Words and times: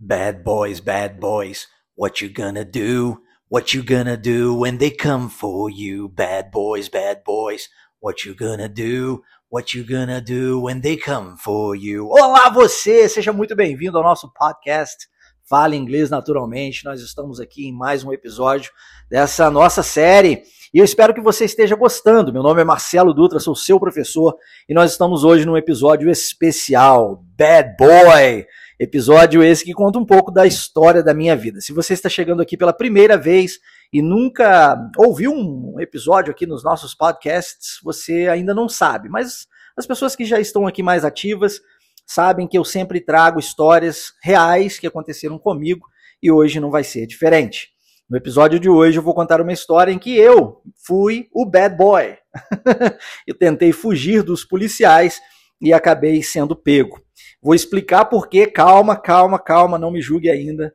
Bad 0.00 0.44
boys, 0.44 0.80
bad 0.80 1.18
boys, 1.18 1.66
what 1.96 2.20
you 2.20 2.28
gonna 2.28 2.64
do? 2.64 3.18
What 3.48 3.74
you 3.74 3.82
gonna 3.82 4.16
do 4.16 4.54
when 4.54 4.78
they 4.78 4.92
come 4.92 5.28
for 5.28 5.68
you? 5.68 6.08
Bad 6.08 6.52
boys, 6.52 6.88
bad 6.88 7.24
boys, 7.24 7.68
what 7.98 8.24
you 8.24 8.32
gonna 8.32 8.68
do? 8.68 9.24
What 9.48 9.74
you 9.74 9.82
gonna 9.82 10.20
do 10.20 10.60
when 10.60 10.82
they 10.82 10.96
come 10.96 11.36
for 11.36 11.74
you? 11.74 12.10
Olá 12.10 12.48
você, 12.48 13.08
seja 13.08 13.32
muito 13.32 13.56
bem-vindo 13.56 13.98
ao 13.98 14.04
nosso 14.04 14.32
podcast 14.32 15.08
Fale 15.48 15.76
Inglês 15.76 16.10
Naturalmente. 16.10 16.84
Nós 16.84 17.00
estamos 17.00 17.40
aqui 17.40 17.66
em 17.66 17.72
mais 17.72 18.04
um 18.04 18.12
episódio 18.12 18.70
dessa 19.10 19.50
nossa 19.50 19.82
série 19.82 20.44
e 20.72 20.78
eu 20.78 20.84
espero 20.84 21.12
que 21.12 21.20
você 21.20 21.44
esteja 21.44 21.74
gostando. 21.74 22.32
Meu 22.32 22.44
nome 22.44 22.60
é 22.60 22.64
Marcelo 22.64 23.12
Dutra, 23.12 23.40
sou 23.40 23.56
seu 23.56 23.80
professor 23.80 24.36
e 24.68 24.74
nós 24.74 24.92
estamos 24.92 25.24
hoje 25.24 25.44
num 25.44 25.56
episódio 25.56 26.08
especial, 26.08 27.24
Bad 27.36 27.74
Boy. 27.76 28.46
Episódio 28.80 29.42
esse 29.42 29.64
que 29.64 29.72
conta 29.72 29.98
um 29.98 30.06
pouco 30.06 30.30
da 30.30 30.46
história 30.46 31.02
da 31.02 31.12
minha 31.12 31.34
vida. 31.34 31.60
Se 31.60 31.72
você 31.72 31.94
está 31.94 32.08
chegando 32.08 32.40
aqui 32.40 32.56
pela 32.56 32.72
primeira 32.72 33.18
vez 33.18 33.58
e 33.92 34.00
nunca 34.00 34.78
ouviu 34.96 35.32
um 35.32 35.80
episódio 35.80 36.30
aqui 36.30 36.46
nos 36.46 36.62
nossos 36.62 36.94
podcasts, 36.94 37.80
você 37.82 38.28
ainda 38.28 38.54
não 38.54 38.68
sabe. 38.68 39.08
Mas 39.08 39.48
as 39.76 39.84
pessoas 39.84 40.14
que 40.14 40.24
já 40.24 40.38
estão 40.38 40.64
aqui 40.64 40.80
mais 40.80 41.04
ativas 41.04 41.60
sabem 42.06 42.46
que 42.46 42.56
eu 42.56 42.64
sempre 42.64 43.00
trago 43.00 43.40
histórias 43.40 44.12
reais 44.22 44.78
que 44.78 44.86
aconteceram 44.86 45.40
comigo 45.40 45.84
e 46.22 46.30
hoje 46.30 46.60
não 46.60 46.70
vai 46.70 46.84
ser 46.84 47.04
diferente. 47.04 47.70
No 48.08 48.16
episódio 48.16 48.60
de 48.60 48.68
hoje 48.68 48.96
eu 48.96 49.02
vou 49.02 49.12
contar 49.12 49.40
uma 49.40 49.52
história 49.52 49.90
em 49.90 49.98
que 49.98 50.16
eu 50.16 50.62
fui 50.86 51.26
o 51.34 51.44
bad 51.44 51.76
boy. 51.76 52.16
eu 53.26 53.36
tentei 53.36 53.72
fugir 53.72 54.22
dos 54.22 54.44
policiais 54.44 55.20
e 55.60 55.72
acabei 55.72 56.22
sendo 56.22 56.54
pego. 56.54 57.07
Vou 57.40 57.54
explicar 57.54 58.06
por 58.06 58.28
quê. 58.28 58.46
Calma, 58.46 58.96
calma, 58.96 59.38
calma, 59.38 59.78
não 59.78 59.90
me 59.90 60.00
julgue 60.00 60.28
ainda. 60.30 60.74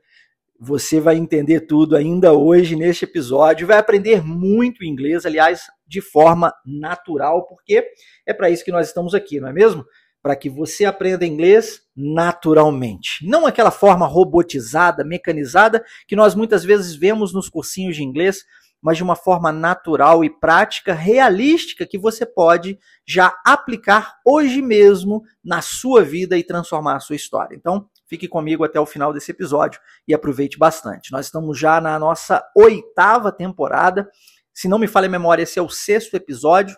Você 0.59 0.99
vai 0.99 1.17
entender 1.17 1.61
tudo 1.61 1.95
ainda 1.95 2.31
hoje 2.33 2.75
neste 2.75 3.03
episódio. 3.03 3.67
Vai 3.67 3.77
aprender 3.77 4.23
muito 4.23 4.83
inglês, 4.83 5.25
aliás, 5.25 5.63
de 5.85 5.99
forma 5.99 6.53
natural, 6.65 7.45
porque 7.47 7.85
é 8.25 8.33
para 8.33 8.49
isso 8.49 8.63
que 8.63 8.71
nós 8.71 8.87
estamos 8.87 9.13
aqui, 9.13 9.39
não 9.39 9.49
é 9.49 9.53
mesmo? 9.53 9.85
Para 10.21 10.37
que 10.37 10.49
você 10.49 10.85
aprenda 10.85 11.25
inglês 11.25 11.81
naturalmente. 11.93 13.27
Não 13.27 13.45
aquela 13.45 13.71
forma 13.71 14.07
robotizada, 14.07 15.03
mecanizada 15.03 15.83
que 16.07 16.15
nós 16.15 16.33
muitas 16.33 16.63
vezes 16.63 16.95
vemos 16.95 17.33
nos 17.33 17.49
cursinhos 17.49 17.97
de 17.97 18.03
inglês 18.03 18.45
mas 18.83 18.97
de 18.97 19.03
uma 19.03 19.15
forma 19.15 19.49
natural 19.49 20.25
e 20.25 20.29
prática, 20.29 20.93
realística, 20.93 21.87
que 21.87 21.97
você 21.97 22.25
pode 22.25 22.77
já 23.07 23.33
aplicar 23.45 24.17
hoje 24.25 24.61
mesmo 24.61 25.23
na 25.41 25.61
sua 25.61 26.03
vida 26.03 26.37
e 26.37 26.43
transformar 26.43 26.97
a 26.97 26.99
sua 26.99 27.15
história. 27.15 27.55
Então, 27.55 27.89
fique 28.05 28.27
comigo 28.27 28.65
até 28.65 28.77
o 28.77 28.85
final 28.85 29.13
desse 29.13 29.31
episódio 29.31 29.79
e 30.05 30.13
aproveite 30.13 30.57
bastante. 30.57 31.13
Nós 31.13 31.27
estamos 31.27 31.57
já 31.57 31.79
na 31.79 31.97
nossa 31.97 32.43
oitava 32.53 33.31
temporada. 33.31 34.09
Se 34.53 34.67
não 34.67 34.77
me 34.77 34.87
falha 34.87 35.07
a 35.07 35.11
memória, 35.11 35.43
esse 35.43 35.57
é 35.57 35.61
o 35.61 35.69
sexto 35.69 36.15
episódio 36.15 36.77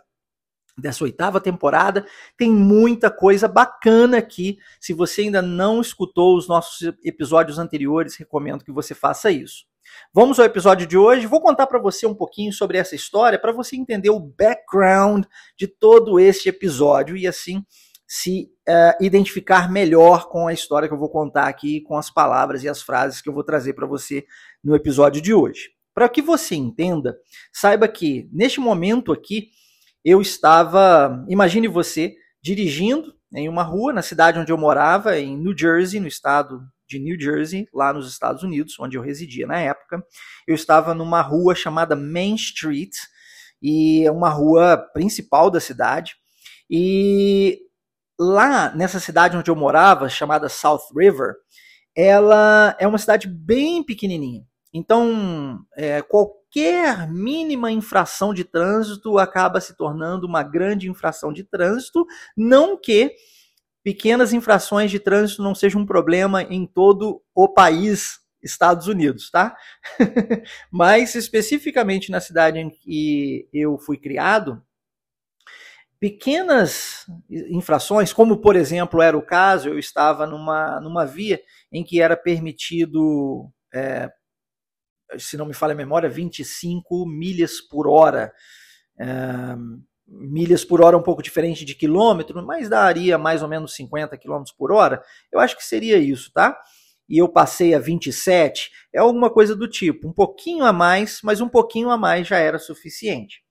dessa 0.78 1.04
oitava 1.04 1.42
temporada. 1.42 2.06
Tem 2.38 2.52
muita 2.52 3.10
coisa 3.10 3.48
bacana 3.48 4.20
aqui. 4.20 4.60
Se 4.80 4.94
você 4.94 5.22
ainda 5.22 5.42
não 5.42 5.82
escutou 5.82 6.38
os 6.38 6.48
nossos 6.48 6.94
episódios 7.04 7.58
anteriores, 7.58 8.16
recomendo 8.16 8.64
que 8.64 8.72
você 8.72 8.94
faça 8.94 9.32
isso. 9.32 9.66
Vamos 10.14 10.40
ao 10.40 10.46
episódio 10.46 10.88
de 10.88 10.98
hoje. 10.98 11.28
Vou 11.28 11.42
contar 11.42 11.68
para 11.68 11.80
você 11.80 12.06
um 12.06 12.16
pouquinho 12.16 12.54
sobre 12.54 12.78
essa 12.78 12.96
história 12.96 13.40
para 13.40 13.52
você 13.52 13.76
entender 13.76 14.10
o 14.10 14.20
background 14.20 15.26
de 15.58 15.68
todo 15.68 16.20
este 16.20 16.50
episódio 16.50 17.18
e 17.18 17.28
assim 17.28 17.64
se 18.08 18.50
uh, 18.70 19.04
identificar 19.04 19.72
melhor 19.72 20.30
com 20.30 20.48
a 20.48 20.54
história 20.54 20.88
que 20.88 20.94
eu 20.94 21.00
vou 21.00 21.10
contar 21.10 21.48
aqui, 21.48 21.82
com 21.82 21.98
as 21.98 22.10
palavras 22.10 22.64
e 22.64 22.70
as 22.70 22.82
frases 22.82 23.22
que 23.22 23.30
eu 23.30 23.34
vou 23.34 23.44
trazer 23.44 23.74
para 23.74 23.88
você 23.88 24.26
no 24.64 24.76
episódio 24.76 25.22
de 25.22 25.34
hoje. 25.34 25.70
Para 25.94 26.10
que 26.10 26.22
você 26.22 26.56
entenda, 26.56 27.18
saiba 27.54 27.88
que 27.88 28.30
neste 28.32 28.60
momento 28.60 29.12
aqui 29.12 29.50
eu 30.04 30.22
estava, 30.22 31.26
imagine 31.28 31.68
você 31.68 32.16
dirigindo 32.44 33.16
em 33.34 33.50
uma 33.50 33.64
rua 33.64 33.92
na 33.92 34.02
cidade 34.02 34.38
onde 34.38 34.52
eu 34.52 34.58
morava, 34.58 35.18
em 35.18 35.36
New 35.36 35.58
Jersey, 35.58 36.00
no 36.00 36.08
estado 36.08 36.62
de 36.88 37.00
New 37.00 37.20
Jersey, 37.20 37.68
lá 37.74 37.94
nos 37.94 38.10
Estados 38.12 38.44
Unidos, 38.44 38.80
onde 38.80 38.98
eu 38.98 39.02
residia 39.02 39.48
na 39.48 39.60
época. 39.60 40.04
Eu 40.48 40.56
estava 40.56 40.94
numa 40.94 41.22
rua 41.22 41.56
chamada 41.56 41.96
Main 41.96 42.36
Street, 42.36 42.96
e 43.62 44.06
é 44.06 44.12
uma 44.12 44.30
rua 44.30 44.78
principal 44.94 45.50
da 45.50 45.60
cidade. 45.60 46.16
E 46.70 47.60
lá 48.20 48.74
nessa 48.76 49.00
cidade 49.00 49.38
onde 49.38 49.50
eu 49.50 49.56
morava, 49.56 50.10
chamada 50.10 50.50
South 50.50 50.88
River, 50.96 51.36
ela 51.96 52.76
é 52.80 52.88
uma 52.88 52.98
cidade 52.98 53.28
bem 53.28 53.84
pequenininha. 53.84 54.44
Então, 54.74 55.60
é, 55.78 56.02
qualquer 56.02 57.10
mínima 57.10 57.72
infração 57.72 58.34
de 58.34 58.44
trânsito 58.44 59.18
acaba 59.18 59.62
se 59.62 59.76
tornando 59.76 60.28
uma 60.28 60.44
grande 60.44 60.90
infração 60.90 61.32
de 61.32 61.44
trânsito, 61.44 62.06
não 62.36 62.80
que 62.80 63.16
pequenas 63.86 64.34
infrações 64.34 64.90
de 64.90 65.00
trânsito 65.00 65.44
não 65.44 65.54
sejam 65.54 65.82
um 65.82 65.86
problema 65.86 66.42
em 66.42 66.66
todo 66.66 67.22
o 67.36 67.48
país, 67.48 68.20
Estados 68.42 68.88
Unidos, 68.88 69.30
tá? 69.30 69.56
Mas 70.72 71.14
especificamente 71.14 72.10
na 72.10 72.20
cidade 72.20 72.58
em 72.58 72.68
que 72.68 73.48
eu 73.54 73.78
fui 73.78 73.98
criado, 73.98 74.60
pequenas 76.00 77.06
infrações, 77.30 78.12
como 78.12 78.42
por 78.42 78.56
exemplo 78.56 79.04
era 79.04 79.16
o 79.16 79.26
caso, 79.26 79.70
eu 79.70 79.78
estava 79.78 80.26
numa, 80.26 80.82
numa 80.82 81.06
via 81.06 81.40
em 81.72 81.84
que 81.84 82.02
era 82.02 82.18
permitido, 82.18 83.52
é, 83.72 84.10
se 85.16 85.38
não 85.38 85.46
me 85.46 85.54
falha 85.54 85.74
a 85.74 85.78
memória, 85.78 86.10
25 86.10 87.06
milhas 87.06 87.62
por 87.62 87.88
hora. 87.88 88.34
É, 89.00 89.06
milhas 90.08 90.64
por 90.64 90.82
hora 90.82 90.98
um 90.98 91.02
pouco 91.02 91.22
diferente 91.22 91.66
de 91.66 91.76
quilômetro, 91.76 92.46
mas 92.46 92.70
daria 92.70 93.18
mais 93.18 93.42
ou 93.42 93.50
menos 93.50 93.76
50 93.76 94.18
quilômetros 94.18 94.56
por 94.56 94.72
hora. 94.72 95.02
Eu 95.32 95.40
acho 95.40 95.58
que 95.58 95.64
seria 95.64 95.98
isso, 95.98 96.32
tá? 96.32 96.58
E 97.08 97.18
eu 97.18 97.30
passei 97.30 97.76
a 97.76 97.80
27, 97.80 98.72
é 98.94 99.00
alguma 99.00 99.30
coisa 99.30 99.56
do 99.56 99.68
tipo, 99.68 100.08
um 100.08 100.14
pouquinho 100.14 100.66
a 100.66 100.74
mais, 100.74 101.20
mas 101.24 101.40
um 101.40 101.48
pouquinho 101.48 101.90
a 101.90 101.98
mais 101.98 102.28
já 102.28 102.38
era 102.38 102.58
suficiente. 102.58 103.44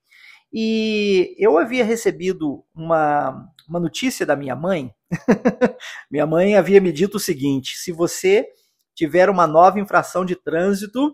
E 0.51 1.35
eu 1.37 1.57
havia 1.57 1.83
recebido 1.83 2.63
uma, 2.73 3.45
uma 3.67 3.79
notícia 3.79 4.25
da 4.25 4.35
minha 4.35 4.55
mãe. 4.55 4.93
minha 6.09 6.25
mãe 6.25 6.55
havia 6.55 6.79
me 6.79 6.91
dito 6.91 7.15
o 7.15 7.19
seguinte: 7.19 7.77
se 7.77 7.91
você 7.91 8.45
tiver 8.93 9.29
uma 9.29 9.47
nova 9.47 9.79
infração 9.79 10.23
de 10.23 10.35
trânsito, 10.35 11.13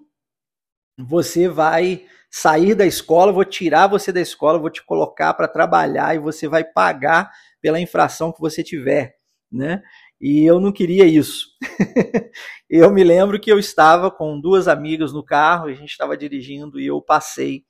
você 1.05 1.47
vai 1.47 2.05
sair 2.29 2.73
da 2.75 2.85
escola, 2.85 3.31
vou 3.31 3.43
tirar 3.43 3.87
você 3.87 4.11
da 4.11 4.21
escola, 4.21 4.57
vou 4.57 4.69
te 4.69 4.83
colocar 4.83 5.33
para 5.33 5.47
trabalhar 5.47 6.15
e 6.15 6.19
você 6.19 6.47
vai 6.47 6.63
pagar 6.63 7.29
pela 7.61 7.79
infração 7.79 8.31
que 8.31 8.39
você 8.39 8.63
tiver, 8.63 9.15
né? 9.51 9.81
E 10.19 10.45
eu 10.45 10.59
não 10.59 10.71
queria 10.71 11.05
isso. 11.05 11.47
eu 12.69 12.91
me 12.91 13.03
lembro 13.03 13.39
que 13.39 13.51
eu 13.51 13.59
estava 13.59 14.09
com 14.09 14.39
duas 14.39 14.67
amigas 14.67 15.11
no 15.11 15.23
carro, 15.23 15.67
a 15.67 15.73
gente 15.73 15.89
estava 15.89 16.15
dirigindo 16.15 16.79
e 16.79 16.87
eu 16.87 17.01
passei 17.01 17.63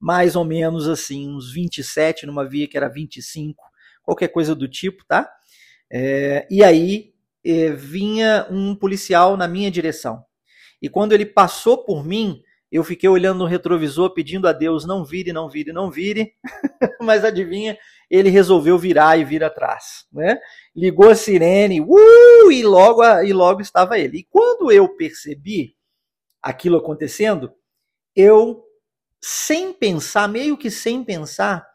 mais 0.00 0.34
ou 0.34 0.44
menos 0.44 0.88
assim, 0.88 1.28
uns 1.28 1.52
27 1.52 2.26
numa 2.26 2.48
via 2.48 2.68
que 2.68 2.76
era 2.76 2.88
25, 2.88 3.62
qualquer 4.02 4.28
coisa 4.28 4.54
do 4.54 4.68
tipo, 4.68 5.04
tá? 5.06 5.30
É, 5.90 6.46
e 6.50 6.62
aí 6.64 7.12
é, 7.44 7.70
vinha 7.70 8.46
um 8.50 8.74
policial 8.74 9.36
na 9.36 9.46
minha 9.46 9.70
direção. 9.70 10.24
E 10.80 10.88
quando 10.88 11.12
ele 11.12 11.26
passou 11.26 11.84
por 11.84 12.04
mim, 12.04 12.42
eu 12.70 12.84
fiquei 12.84 13.08
olhando 13.08 13.38
no 13.38 13.46
retrovisor 13.46 14.12
pedindo 14.12 14.46
a 14.46 14.52
Deus 14.52 14.84
não 14.84 15.04
vire, 15.04 15.32
não 15.32 15.48
vire, 15.48 15.72
não 15.72 15.90
vire. 15.90 16.34
Mas 17.00 17.24
adivinha, 17.24 17.78
ele 18.10 18.28
resolveu 18.28 18.78
virar 18.78 19.18
e 19.18 19.24
vir 19.24 19.42
atrás, 19.42 20.06
né? 20.12 20.38
Ligou 20.74 21.10
a 21.10 21.14
sirene, 21.14 21.80
uh, 21.80 22.52
e 22.52 22.62
logo 22.62 23.02
e 23.22 23.32
logo 23.32 23.60
estava 23.60 23.98
ele. 23.98 24.18
E 24.18 24.24
quando 24.24 24.70
eu 24.70 24.88
percebi 24.96 25.74
aquilo 26.42 26.78
acontecendo, 26.78 27.52
eu 28.14 28.64
sem 29.20 29.72
pensar, 29.72 30.28
meio 30.28 30.56
que 30.56 30.70
sem 30.70 31.02
pensar, 31.02 31.66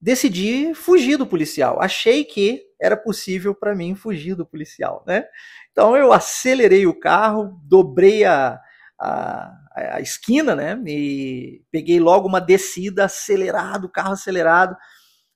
decidi 0.00 0.74
fugir 0.74 1.16
do 1.16 1.26
policial. 1.26 1.80
Achei 1.80 2.24
que 2.24 2.62
era 2.80 2.96
possível 2.96 3.54
para 3.54 3.74
mim 3.74 3.94
fugir 3.94 4.34
do 4.34 4.46
policial, 4.46 5.04
né? 5.06 5.24
Então 5.72 5.96
eu 5.96 6.12
acelerei 6.12 6.86
o 6.86 6.98
carro, 6.98 7.60
dobrei 7.64 8.24
a, 8.24 8.58
a, 8.98 9.52
a 9.96 10.00
esquina, 10.00 10.54
né? 10.54 10.80
E 10.86 11.62
peguei 11.70 12.00
logo 12.00 12.28
uma 12.28 12.40
descida 12.40 13.04
acelerado, 13.04 13.88
carro 13.88 14.12
acelerado. 14.12 14.76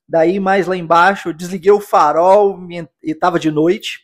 Daí 0.09 0.39
mais 0.41 0.67
lá 0.67 0.77
embaixo, 0.77 1.29
eu 1.29 1.33
desliguei 1.33 1.71
o 1.71 1.81
farol 1.81 2.59
e 2.71 2.87
estava 3.03 3.39
de 3.39 3.51
noite. 3.51 4.01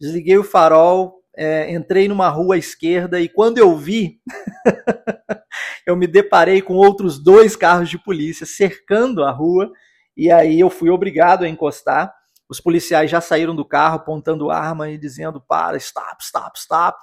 Desliguei 0.00 0.38
o 0.38 0.44
farol, 0.44 1.22
é, 1.36 1.72
entrei 1.72 2.08
numa 2.08 2.28
rua 2.28 2.54
à 2.54 2.58
esquerda 2.58 3.20
e 3.20 3.28
quando 3.28 3.58
eu 3.58 3.76
vi, 3.76 4.20
eu 5.86 5.96
me 5.96 6.06
deparei 6.06 6.60
com 6.60 6.74
outros 6.74 7.22
dois 7.22 7.56
carros 7.56 7.88
de 7.88 7.98
polícia 7.98 8.46
cercando 8.46 9.24
a 9.24 9.30
rua 9.30 9.70
e 10.16 10.32
aí 10.32 10.58
eu 10.58 10.68
fui 10.68 10.90
obrigado 10.90 11.44
a 11.44 11.48
encostar. 11.48 12.12
Os 12.48 12.60
policiais 12.60 13.10
já 13.10 13.20
saíram 13.20 13.54
do 13.54 13.64
carro 13.64 13.96
apontando 13.96 14.50
arma 14.50 14.90
e 14.90 14.98
dizendo: 14.98 15.40
para, 15.40 15.76
stop, 15.76 16.22
stop, 16.24 16.58
stop. 16.58 16.98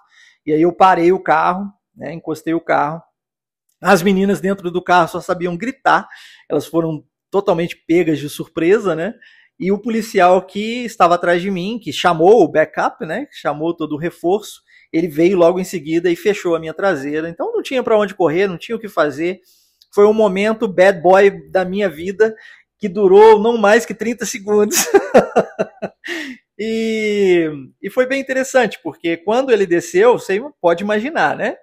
E 0.46 0.52
aí 0.52 0.62
eu 0.62 0.74
parei 0.74 1.12
o 1.14 1.24
carro, 1.24 1.72
né, 1.96 2.14
encostei 2.14 2.54
o 2.54 2.62
carro. 2.62 3.02
As 3.82 4.02
meninas 4.02 4.40
dentro 4.40 4.72
do 4.72 4.82
carro 4.82 5.08
só 5.08 5.22
sabiam 5.22 5.56
gritar, 5.56 6.08
elas 6.50 6.66
foram 6.66 7.04
totalmente 7.30 7.76
pegas 7.88 8.20
de 8.20 8.30
surpresa, 8.30 8.96
né? 8.96 9.14
E 9.60 9.72
o 9.72 9.80
policial 9.80 10.42
que 10.46 10.86
estava 10.86 11.16
atrás 11.16 11.42
de 11.42 11.50
mim, 11.50 11.80
que 11.82 11.94
chamou 11.94 12.44
o 12.44 12.48
backup, 12.48 13.06
né? 13.06 13.28
Chamou 13.32 13.76
todo 13.76 13.94
o 13.94 13.98
reforço, 13.98 14.62
ele 14.92 15.08
veio 15.08 15.38
logo 15.38 15.60
em 15.60 15.64
seguida 15.64 16.10
e 16.10 16.16
fechou 16.16 16.56
a 16.56 16.60
minha 16.60 16.74
traseira. 16.74 17.30
Então 17.30 17.52
não 17.52 17.62
tinha 17.62 17.84
para 17.84 17.98
onde 17.98 18.16
correr, 18.16 18.48
não 18.48 18.58
tinha 18.58 18.76
o 18.76 18.80
que 18.80 18.88
fazer. 18.88 19.40
Foi 19.94 20.06
um 20.06 20.14
momento 20.14 20.68
bad 20.68 21.02
boy 21.02 21.50
da 21.50 21.64
minha 21.64 21.90
vida 21.90 22.36
que 22.78 22.90
durou 22.90 23.40
não 23.40 23.58
mais 23.58 23.86
que 23.86 23.94
30 23.94 24.26
segundos. 24.26 24.78
e, 26.60 27.50
e 27.82 27.90
foi 27.90 28.06
bem 28.06 28.22
interessante, 28.22 28.80
porque 28.84 29.18
quando 29.18 29.52
ele 29.52 29.66
desceu, 29.66 30.20
você 30.20 30.42
pode 30.62 30.84
imaginar, 30.84 31.36
né? 31.36 31.56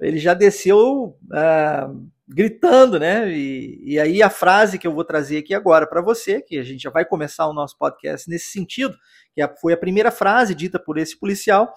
Ele 0.00 0.18
já 0.18 0.34
desceu 0.34 1.16
uh, 1.24 2.08
gritando, 2.28 2.98
né? 2.98 3.30
E, 3.30 3.94
e 3.94 4.00
aí 4.00 4.22
a 4.22 4.28
frase 4.28 4.78
que 4.78 4.86
eu 4.86 4.92
vou 4.92 5.04
trazer 5.04 5.38
aqui 5.38 5.54
agora 5.54 5.86
para 5.86 6.02
você, 6.02 6.42
que 6.42 6.58
a 6.58 6.62
gente 6.62 6.82
já 6.82 6.90
vai 6.90 7.04
começar 7.04 7.46
o 7.46 7.52
nosso 7.52 7.78
podcast 7.78 8.28
nesse 8.28 8.50
sentido, 8.50 8.96
que 9.34 9.46
foi 9.60 9.72
a 9.72 9.78
primeira 9.78 10.10
frase 10.10 10.54
dita 10.54 10.78
por 10.78 10.98
esse 10.98 11.18
policial, 11.18 11.72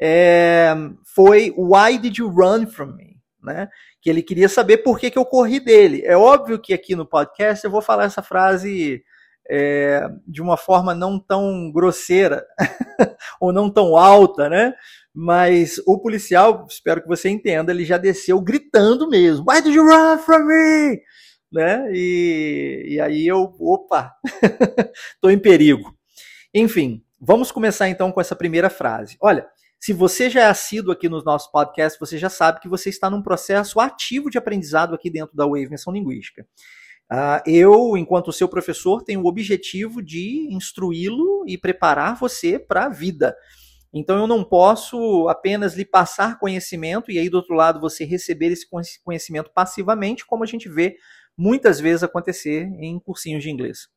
é, 0.00 0.74
foi 1.04 1.54
Why 1.56 1.98
did 1.98 2.16
you 2.18 2.28
run 2.28 2.66
from 2.66 2.94
me? 2.96 3.20
Né? 3.42 3.68
Que 4.00 4.08
ele 4.08 4.22
queria 4.22 4.48
saber 4.48 4.78
por 4.78 4.98
que, 4.98 5.10
que 5.10 5.18
eu 5.18 5.24
corri 5.24 5.60
dele. 5.60 6.02
É 6.04 6.16
óbvio 6.16 6.58
que 6.58 6.72
aqui 6.72 6.94
no 6.94 7.06
podcast 7.06 7.64
eu 7.64 7.70
vou 7.70 7.82
falar 7.82 8.04
essa 8.04 8.22
frase 8.22 9.02
é, 9.50 10.08
de 10.26 10.40
uma 10.40 10.56
forma 10.56 10.94
não 10.94 11.18
tão 11.18 11.70
grosseira 11.72 12.46
ou 13.40 13.52
não 13.52 13.68
tão 13.68 13.96
alta, 13.96 14.48
né? 14.48 14.74
Mas 15.14 15.80
o 15.86 15.98
policial, 15.98 16.66
espero 16.68 17.02
que 17.02 17.08
você 17.08 17.28
entenda, 17.28 17.70
ele 17.70 17.84
já 17.84 17.98
desceu 17.98 18.40
gritando 18.40 19.08
mesmo: 19.08 19.44
Why 19.48 19.60
did 19.60 19.74
you 19.74 19.84
run 19.84 20.18
from 20.18 20.46
me? 20.46 21.00
Né? 21.52 21.90
E, 21.92 22.86
e 22.92 23.00
aí 23.00 23.26
eu, 23.26 23.54
opa, 23.60 24.14
tô 25.20 25.28
em 25.28 25.38
perigo. 25.38 25.94
Enfim, 26.54 27.02
vamos 27.20 27.52
começar 27.52 27.88
então 27.88 28.10
com 28.10 28.20
essa 28.20 28.34
primeira 28.34 28.70
frase. 28.70 29.16
Olha, 29.20 29.46
se 29.78 29.92
você 29.92 30.30
já 30.30 30.42
é 30.42 30.46
assíduo 30.46 30.92
aqui 30.92 31.08
nos 31.08 31.24
nossos 31.24 31.50
podcasts, 31.50 31.98
você 31.98 32.16
já 32.16 32.30
sabe 32.30 32.60
que 32.60 32.68
você 32.68 32.88
está 32.88 33.10
num 33.10 33.20
processo 33.20 33.80
ativo 33.80 34.30
de 34.30 34.38
aprendizado 34.38 34.94
aqui 34.94 35.10
dentro 35.10 35.36
da 35.36 35.44
Wave 35.44 35.68
Menção 35.68 35.92
Linguística. 35.92 36.46
Uh, 37.12 37.42
eu, 37.44 37.96
enquanto 37.96 38.32
seu 38.32 38.48
professor, 38.48 39.02
tenho 39.02 39.20
o 39.20 39.26
objetivo 39.26 40.00
de 40.00 40.46
instruí-lo 40.50 41.44
e 41.46 41.58
preparar 41.58 42.16
você 42.16 42.58
para 42.58 42.86
a 42.86 42.88
vida. 42.88 43.36
Então 43.92 44.18
eu 44.18 44.26
não 44.26 44.42
posso 44.42 45.28
apenas 45.28 45.74
lhe 45.74 45.84
passar 45.84 46.38
conhecimento 46.38 47.10
e 47.10 47.18
aí 47.18 47.28
do 47.28 47.36
outro 47.36 47.54
lado 47.54 47.80
você 47.80 48.04
receber 48.04 48.46
esse 48.46 48.66
conhecimento 49.04 49.50
passivamente, 49.52 50.24
como 50.26 50.42
a 50.42 50.46
gente 50.46 50.68
vê 50.68 50.96
muitas 51.36 51.78
vezes 51.78 52.02
acontecer 52.02 52.70
em 52.78 52.98
cursinhos 52.98 53.42
de 53.42 53.50
inglês. 53.50 53.88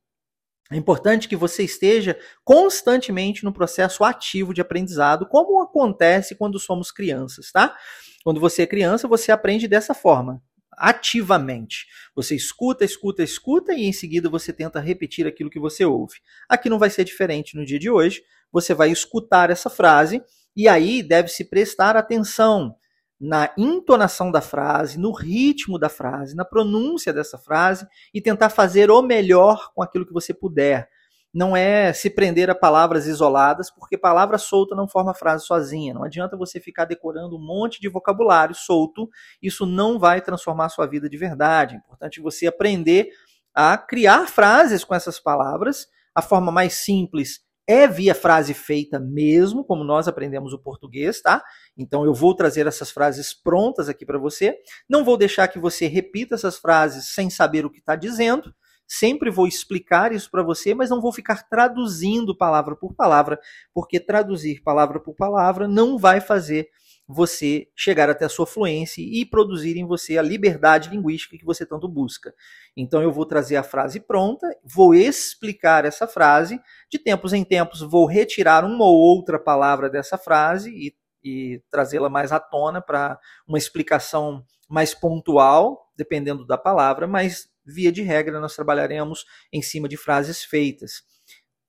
É 0.71 0.75
importante 0.75 1.27
que 1.27 1.35
você 1.35 1.63
esteja 1.63 2.17
constantemente 2.43 3.43
no 3.43 3.53
processo 3.53 4.03
ativo 4.03 4.53
de 4.53 4.61
aprendizado, 4.61 5.27
como 5.27 5.61
acontece 5.61 6.35
quando 6.35 6.59
somos 6.59 6.91
crianças, 6.91 7.51
tá? 7.51 7.77
Quando 8.23 8.39
você 8.39 8.63
é 8.63 8.67
criança, 8.67 9.07
você 9.07 9.31
aprende 9.31 9.67
dessa 9.67 9.93
forma, 9.93 10.41
ativamente. 10.71 11.85
Você 12.15 12.35
escuta, 12.35 12.83
escuta, 12.83 13.21
escuta 13.21 13.73
e 13.73 13.85
em 13.85 13.93
seguida 13.93 14.27
você 14.27 14.51
tenta 14.51 14.79
repetir 14.79 15.27
aquilo 15.27 15.51
que 15.51 15.59
você 15.59 15.85
ouve. 15.85 16.15
Aqui 16.49 16.67
não 16.67 16.79
vai 16.79 16.89
ser 16.89 17.03
diferente 17.03 17.55
no 17.55 17.63
dia 17.63 17.77
de 17.77 17.89
hoje. 17.89 18.23
Você 18.55 18.73
vai 18.73 18.89
escutar 18.89 19.49
essa 19.49 19.69
frase 19.69 20.23
e 20.55 20.69
aí 20.69 21.03
deve-se 21.03 21.43
prestar 21.43 21.97
atenção 21.97 22.73
na 23.19 23.51
entonação 23.57 24.31
da 24.31 24.39
frase, 24.39 24.97
no 24.97 25.11
ritmo 25.11 25.77
da 25.77 25.89
frase, 25.89 26.37
na 26.37 26.45
pronúncia 26.45 27.11
dessa 27.11 27.37
frase 27.37 27.85
e 28.13 28.21
tentar 28.21 28.47
fazer 28.47 28.89
o 28.89 29.01
melhor 29.01 29.73
com 29.75 29.83
aquilo 29.83 30.05
que 30.05 30.13
você 30.13 30.33
puder 30.33 30.87
não 31.33 31.53
é 31.53 31.91
se 31.91 32.09
prender 32.09 32.49
a 32.49 32.55
palavras 32.55 33.07
isoladas, 33.07 33.69
porque 33.69 33.97
palavra 33.97 34.37
solta 34.37 34.73
não 34.73 34.87
forma 34.87 35.13
frase 35.13 35.45
sozinha. 35.45 35.93
Não 35.93 36.05
adianta 36.05 36.37
você 36.37 36.61
ficar 36.61 36.85
decorando 36.85 37.35
um 37.35 37.45
monte 37.45 37.81
de 37.81 37.89
vocabulário 37.89 38.55
solto, 38.55 39.09
isso 39.41 39.65
não 39.65 39.99
vai 39.99 40.21
transformar 40.21 40.67
a 40.67 40.69
sua 40.69 40.87
vida 40.87 41.09
de 41.09 41.17
verdade. 41.17 41.75
É 41.75 41.77
importante 41.79 42.21
você 42.21 42.47
aprender 42.47 43.09
a 43.53 43.77
criar 43.77 44.27
frases 44.29 44.85
com 44.85 44.95
essas 44.95 45.19
palavras. 45.19 45.87
A 46.15 46.21
forma 46.21 46.53
mais 46.53 46.75
simples 46.75 47.41
é 47.67 47.87
via 47.87 48.13
frase 48.13 48.53
feita 48.53 48.99
mesmo, 48.99 49.63
como 49.63 49.83
nós 49.83 50.07
aprendemos 50.07 50.53
o 50.53 50.59
português, 50.59 51.21
tá? 51.21 51.43
Então 51.77 52.05
eu 52.05 52.13
vou 52.13 52.35
trazer 52.35 52.67
essas 52.67 52.91
frases 52.91 53.33
prontas 53.33 53.89
aqui 53.89 54.05
para 54.05 54.19
você. 54.19 54.57
Não 54.87 55.03
vou 55.03 55.17
deixar 55.17 55.47
que 55.47 55.59
você 55.59 55.87
repita 55.87 56.35
essas 56.35 56.57
frases 56.57 57.13
sem 57.13 57.29
saber 57.29 57.65
o 57.65 57.69
que 57.69 57.79
está 57.79 57.95
dizendo. 57.95 58.53
Sempre 58.87 59.31
vou 59.31 59.47
explicar 59.47 60.11
isso 60.11 60.29
para 60.29 60.43
você, 60.43 60.75
mas 60.75 60.91
não 60.91 61.01
vou 61.01 61.11
ficar 61.11 61.47
traduzindo 61.49 62.37
palavra 62.37 62.75
por 62.75 62.93
palavra, 62.93 63.39
porque 63.73 63.99
traduzir 63.99 64.61
palavra 64.61 64.99
por 64.99 65.15
palavra 65.15 65.67
não 65.67 65.97
vai 65.97 66.21
fazer 66.21 66.69
você 67.07 67.67
chegar 67.75 68.09
até 68.09 68.25
a 68.25 68.29
sua 68.29 68.47
fluência 68.47 69.01
e 69.01 69.25
produzir 69.25 69.77
em 69.77 69.85
você 69.85 70.17
a 70.17 70.21
liberdade 70.21 70.89
linguística 70.89 71.37
que 71.37 71.45
você 71.45 71.65
tanto 71.65 71.87
busca. 71.87 72.33
Então 72.75 73.01
eu 73.01 73.11
vou 73.11 73.25
trazer 73.25 73.57
a 73.57 73.63
frase 73.63 73.99
pronta, 73.99 74.47
vou 74.63 74.93
explicar 74.93 75.85
essa 75.85 76.07
frase, 76.07 76.59
de 76.89 76.97
tempos 76.97 77.31
em 77.33 77.43
tempos 77.43 77.81
vou 77.81 78.05
retirar 78.07 78.65
uma 78.65 78.85
ou 78.85 78.97
outra 78.97 79.37
palavra 79.37 79.89
dessa 79.89 80.17
frase 80.17 80.71
e, 80.71 80.95
e 81.23 81.61
trazê-la 81.69 82.09
mais 82.09 82.31
à 82.31 82.39
tona 82.39 82.81
para 82.81 83.19
uma 83.47 83.57
explicação 83.57 84.43
mais 84.67 84.95
pontual, 84.95 85.91
dependendo 85.95 86.45
da 86.45 86.57
palavra, 86.57 87.05
mas 87.05 87.47
via 87.63 87.91
de 87.91 88.01
regra, 88.01 88.39
nós 88.39 88.55
trabalharemos 88.55 89.25
em 89.53 89.61
cima 89.61 89.87
de 89.87 89.95
frases 89.95 90.43
feitas. 90.43 91.03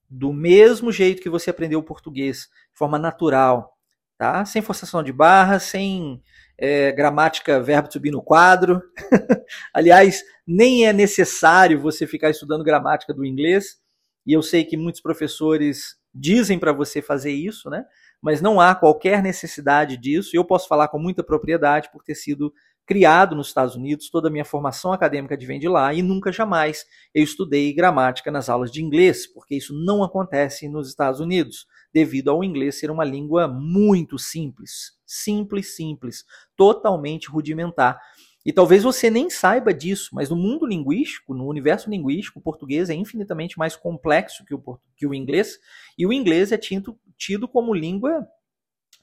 Do 0.09 0.33
mesmo 0.33 0.91
jeito 0.91 1.21
que 1.21 1.29
você 1.29 1.49
aprendeu 1.49 1.79
o 1.79 1.83
português, 1.83 2.49
de 2.71 2.77
forma 2.77 2.97
natural, 2.97 3.76
tá? 4.17 4.43
Sem 4.45 4.61
forçação 4.61 5.03
de 5.03 5.11
barra, 5.11 5.59
sem 5.59 6.21
é, 6.57 6.91
gramática 6.91 7.61
verbo 7.61 7.87
be 7.99 8.11
no 8.11 8.21
quadro. 8.21 8.81
Aliás, 9.73 10.23
nem 10.45 10.87
é 10.87 10.93
necessário 10.93 11.79
você 11.79 12.07
ficar 12.07 12.29
estudando 12.29 12.63
gramática 12.63 13.13
do 13.13 13.25
inglês. 13.25 13.77
E 14.25 14.33
eu 14.33 14.41
sei 14.41 14.65
que 14.65 14.75
muitos 14.75 15.01
professores 15.01 15.95
dizem 16.13 16.57
para 16.57 16.73
você 16.73 17.01
fazer 17.01 17.31
isso, 17.31 17.69
né? 17.69 17.85
Mas 18.21 18.41
não 18.41 18.59
há 18.59 18.73
qualquer 18.73 19.21
necessidade 19.21 19.95
disso. 19.95 20.35
Eu 20.35 20.43
posso 20.43 20.67
falar 20.67 20.87
com 20.87 20.97
muita 20.97 21.23
propriedade 21.23 21.89
por 21.91 22.03
ter 22.03 22.15
sido 22.15 22.51
criado 22.87 23.35
nos 23.35 23.47
Estados 23.47 23.75
Unidos, 23.75 24.09
toda 24.09 24.29
a 24.29 24.31
minha 24.31 24.45
formação 24.45 24.93
acadêmica 24.93 25.37
vem 25.37 25.59
de 25.59 25.67
lá 25.67 25.93
e 25.93 26.01
nunca 26.01 26.31
jamais 26.31 26.85
eu 27.13 27.21
estudei 27.21 27.73
gramática 27.73 28.31
nas 28.31 28.47
aulas 28.47 28.71
de 28.71 28.81
inglês, 28.81 29.27
porque 29.27 29.55
isso 29.55 29.73
não 29.73 30.01
acontece 30.01 30.69
nos 30.69 30.87
Estados 30.87 31.19
Unidos, 31.19 31.67
devido 31.97 32.29
ao 32.29 32.43
inglês 32.43 32.77
ser 32.77 32.91
uma 32.91 33.03
língua 33.03 33.47
muito 33.47 34.19
simples, 34.19 34.95
simples, 35.03 35.75
simples, 35.75 36.23
totalmente 36.55 37.27
rudimentar. 37.27 37.99
E 38.45 38.53
talvez 38.53 38.83
você 38.83 39.09
nem 39.09 39.31
saiba 39.31 39.73
disso, 39.73 40.11
mas 40.13 40.29
no 40.29 40.35
mundo 40.35 40.63
linguístico, 40.63 41.33
no 41.33 41.47
universo 41.47 41.89
linguístico, 41.89 42.37
o 42.37 42.41
português 42.41 42.91
é 42.91 42.93
infinitamente 42.93 43.57
mais 43.57 43.75
complexo 43.75 44.45
que 44.45 44.53
o, 44.53 44.79
que 44.95 45.07
o 45.07 45.13
inglês, 45.13 45.57
e 45.97 46.05
o 46.05 46.13
inglês 46.13 46.51
é 46.51 46.57
tido, 46.57 46.95
tido 47.17 47.47
como 47.47 47.73
língua 47.73 48.27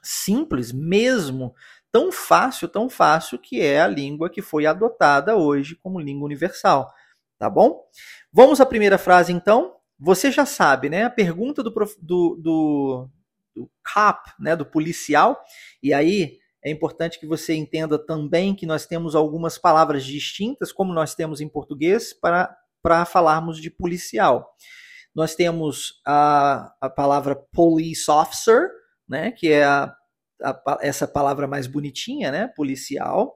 simples 0.01 0.71
mesmo 0.71 1.53
tão 1.91 2.13
fácil, 2.13 2.69
tão 2.69 2.89
fácil 2.89 3.41
que 3.41 3.61
é 3.61 3.81
a 3.81 3.89
língua 3.89 4.31
que 4.31 4.41
foi 4.41 4.67
adotada 4.67 5.35
hoje 5.37 5.75
como 5.75 5.99
língua 5.99 6.27
universal, 6.27 6.95
tá 7.41 7.51
bom? 7.51 7.83
Vamos 8.33 8.61
à 8.61 8.67
primeira 8.67 8.99
frase 8.99 9.33
então. 9.33 9.75
Você 10.05 10.31
já 10.31 10.45
sabe, 10.45 10.89
né? 10.89 11.05
A 11.05 11.11
pergunta 11.11 11.63
do, 11.63 11.71
do, 11.71 12.37
do, 12.37 13.11
do 13.55 13.71
cop, 13.93 14.31
né? 14.39 14.55
Do 14.55 14.67
policial. 14.67 15.41
E 15.83 15.95
aí 15.95 16.39
é 16.63 16.71
importante 16.71 17.19
que 17.19 17.27
você 17.27 17.55
entenda 17.55 17.99
também 17.99 18.55
que 18.55 18.67
nós 18.67 18.87
temos 18.87 19.15
algumas 19.15 19.59
palavras 19.59 20.05
distintas, 20.05 20.73
como 20.73 20.93
nós 20.93 21.15
temos 21.15 21.41
em 21.41 21.49
português, 21.49 22.13
para, 22.13 22.55
para 22.83 23.05
falarmos 23.05 23.61
de 23.61 23.71
policial. 23.71 24.55
Nós 25.15 25.35
temos 25.35 26.01
a, 26.07 26.75
a 26.81 26.91
palavra 26.91 27.37
police 27.53 28.11
officer, 28.11 28.69
né? 29.09 29.31
Que 29.31 29.53
é 29.53 29.65
a 29.65 29.95
a, 30.43 30.79
essa 30.81 31.07
palavra 31.07 31.47
mais 31.47 31.67
bonitinha, 31.67 32.31
né? 32.31 32.49
Policial. 32.49 33.35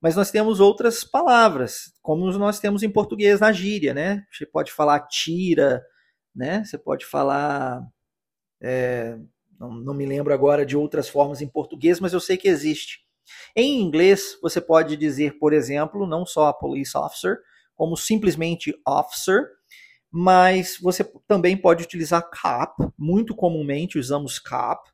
Mas 0.00 0.14
nós 0.14 0.30
temos 0.30 0.60
outras 0.60 1.02
palavras, 1.02 1.92
como 2.02 2.30
nós 2.32 2.60
temos 2.60 2.82
em 2.82 2.90
português 2.90 3.40
na 3.40 3.52
gíria, 3.52 3.92
né? 3.92 4.22
Você 4.32 4.46
pode 4.46 4.72
falar 4.72 5.00
tira, 5.08 5.82
né? 6.38 6.64
Você 6.64 6.78
pode 6.78 7.04
falar. 7.04 7.82
É, 8.62 9.18
não, 9.58 9.72
não 9.72 9.94
me 9.94 10.06
lembro 10.06 10.32
agora 10.32 10.64
de 10.64 10.76
outras 10.76 11.08
formas 11.08 11.42
em 11.42 11.48
português, 11.48 11.98
mas 12.00 12.12
eu 12.12 12.20
sei 12.20 12.36
que 12.36 12.48
existe. 12.48 13.00
Em 13.56 13.82
inglês, 13.82 14.38
você 14.40 14.60
pode 14.60 14.96
dizer, 14.96 15.38
por 15.38 15.52
exemplo, 15.52 16.06
não 16.06 16.24
só 16.24 16.52
police 16.52 16.96
officer, 16.96 17.38
como 17.74 17.96
simplesmente 17.96 18.72
officer. 18.86 19.48
mas 20.10 20.78
você 20.80 21.04
também 21.26 21.56
pode 21.56 21.84
utilizar 21.84 22.30
cap, 22.30 22.74
muito 22.96 23.34
comumente 23.36 23.98
usamos 23.98 24.38
cap. 24.38 24.90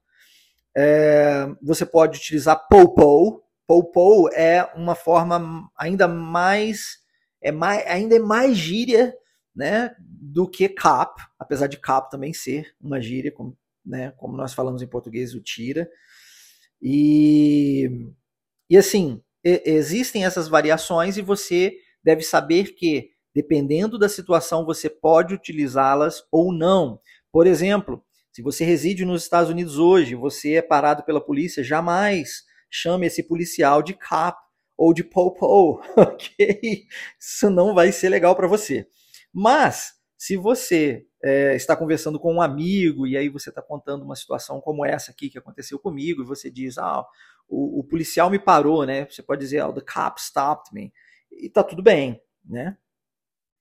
É, 0.77 1.47
você 1.63 1.87
pode 1.87 2.19
utilizar 2.19 2.67
popo. 2.69 3.43
Popo 3.67 4.29
é 4.35 4.65
uma 4.77 4.95
forma 4.95 5.71
ainda 5.79 6.09
mais, 6.09 6.99
é 7.41 7.53
mais 7.53 7.87
ainda 7.87 8.17
é 8.17 8.19
mais 8.19 8.57
gíria 8.57 9.15
né, 9.55 9.95
do 9.99 10.49
que 10.49 10.69
cap, 10.69 11.23
apesar 11.39 11.67
de 11.67 11.79
cap 11.79 12.11
também 12.11 12.33
ser 12.33 12.75
uma 12.81 13.01
gíria, 13.01 13.31
como, 13.31 13.57
né, 13.85 14.11
como 14.17 14.37
nós 14.37 14.53
falamos 14.53 14.83
em 14.83 14.87
português, 14.87 15.35
o 15.35 15.41
tira. 15.41 15.89
E, 16.83 17.89
e 18.69 18.77
assim, 18.77 19.23
existem 19.45 20.25
essas 20.25 20.49
variações 20.49 21.17
e 21.17 21.23
você 21.23 21.75
deve 22.03 22.23
saber 22.23 22.75
que, 22.75 23.11
dependendo 23.35 23.99
da 23.99 24.09
situação, 24.09 24.65
você 24.65 24.91
pode 24.91 25.35
utilizá-las 25.35 26.25
ou 26.31 26.53
não. 26.53 27.01
Por 27.33 27.47
exemplo, 27.47 28.05
se 28.33 28.43
você 28.43 28.65
reside 28.65 29.05
nos 29.05 29.23
Estados 29.23 29.51
Unidos 29.51 29.79
hoje, 29.79 30.15
você 30.15 30.55
é 30.55 30.63
parado 30.63 31.05
pela 31.05 31.25
polícia, 31.25 31.63
jamais 31.63 32.43
chame 32.71 33.07
esse 33.07 33.23
policial 33.23 33.83
de 33.83 33.95
cop 33.95 34.37
ou 34.77 34.93
de 34.93 35.05
popo, 35.05 35.81
ok? 35.97 36.87
Isso 37.19 37.49
não 37.49 37.75
vai 37.75 37.93
ser 37.93 38.09
legal 38.09 38.35
para 38.35 38.49
você. 38.49 38.87
Mas, 39.35 39.95
se 40.17 40.37
você 40.37 41.05
é, 41.23 41.57
está 41.57 41.77
conversando 41.77 42.21
com 42.21 42.35
um 42.35 42.41
amigo 42.41 43.05
e 43.05 43.17
aí 43.17 43.29
você 43.29 43.49
está 43.49 43.61
contando 43.61 44.05
uma 44.05 44.15
situação 44.15 44.61
como 44.61 44.87
essa 44.87 45.11
aqui 45.11 45.29
que 45.29 45.39
aconteceu 45.39 45.77
comigo 45.79 46.23
e 46.23 46.27
você 46.27 46.49
diz, 46.49 46.79
ah, 46.79 47.05
o, 47.49 47.81
o, 47.81 47.85
policial 47.85 48.31
me 48.31 48.39
parou, 48.39 48.87
né? 48.87 49.07
Você 49.11 49.23
pode 49.23 49.41
dizer, 49.41 49.65
oh, 49.65 49.73
the 49.73 49.81
cop 49.81 50.21
stopped 50.21 50.73
me. 50.73 50.93
E 51.33 51.51
tá 51.51 51.65
tudo 51.65 51.83
bem, 51.83 52.23
né? 52.45 52.79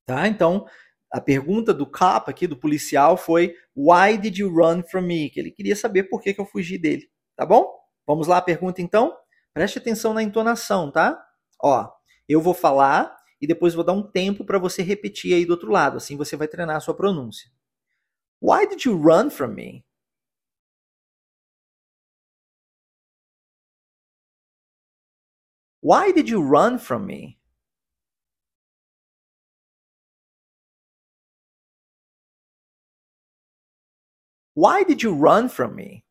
Tá? 0.06 0.28
Então, 0.28 0.68
a 1.12 1.20
pergunta 1.20 1.74
do 1.74 1.88
cop 1.88 2.30
aqui, 2.30 2.46
do 2.46 2.56
policial, 2.56 3.18
foi 3.18 3.56
Why 3.76 4.18
did 4.18 4.38
you 4.38 4.50
run 4.50 4.84
from 4.84 5.02
me? 5.02 5.30
Que 5.30 5.40
ele 5.40 5.52
queria 5.52 5.76
saber 5.76 6.04
por 6.04 6.22
que, 6.22 6.34
que 6.34 6.42
eu 6.42 6.46
fugi 6.46 6.78
dele. 6.78 7.10
Tá 7.36 7.46
bom? 7.46 7.68
Vamos 8.06 8.28
lá 8.28 8.38
a 8.38 8.42
pergunta 8.42 8.82
então? 8.82 9.18
Preste 9.54 9.80
atenção 9.80 10.14
na 10.14 10.22
entonação, 10.22 10.92
tá? 10.92 11.20
Ó, 11.62 11.90
eu 12.30 12.42
vou 12.42 12.54
falar 12.54 13.16
e 13.44 13.48
depois 13.48 13.74
vou 13.74 13.84
dar 13.84 13.92
um 13.92 14.02
tempo 14.02 14.46
para 14.46 14.58
você 14.58 14.82
repetir 14.82 15.34
aí 15.34 15.46
do 15.46 15.52
outro 15.52 15.70
lado. 15.70 15.98
Assim 15.98 16.16
você 16.16 16.38
vai 16.38 16.48
treinar 16.48 16.78
a 16.78 16.80
sua 16.80 16.96
pronúncia. 16.96 17.52
Why 18.42 18.66
did 18.66 18.86
you 18.86 18.96
run 18.96 19.30
from 19.30 19.50
me? 19.54 19.84
Why 25.82 26.14
did 26.14 26.30
you 26.30 26.42
run 26.42 26.80
from 26.80 27.06
me? 27.06 27.38
Why 34.56 34.86
did 34.86 35.04
you 35.04 35.14
run 35.14 35.50
from 35.50 35.76
me? 35.76 36.06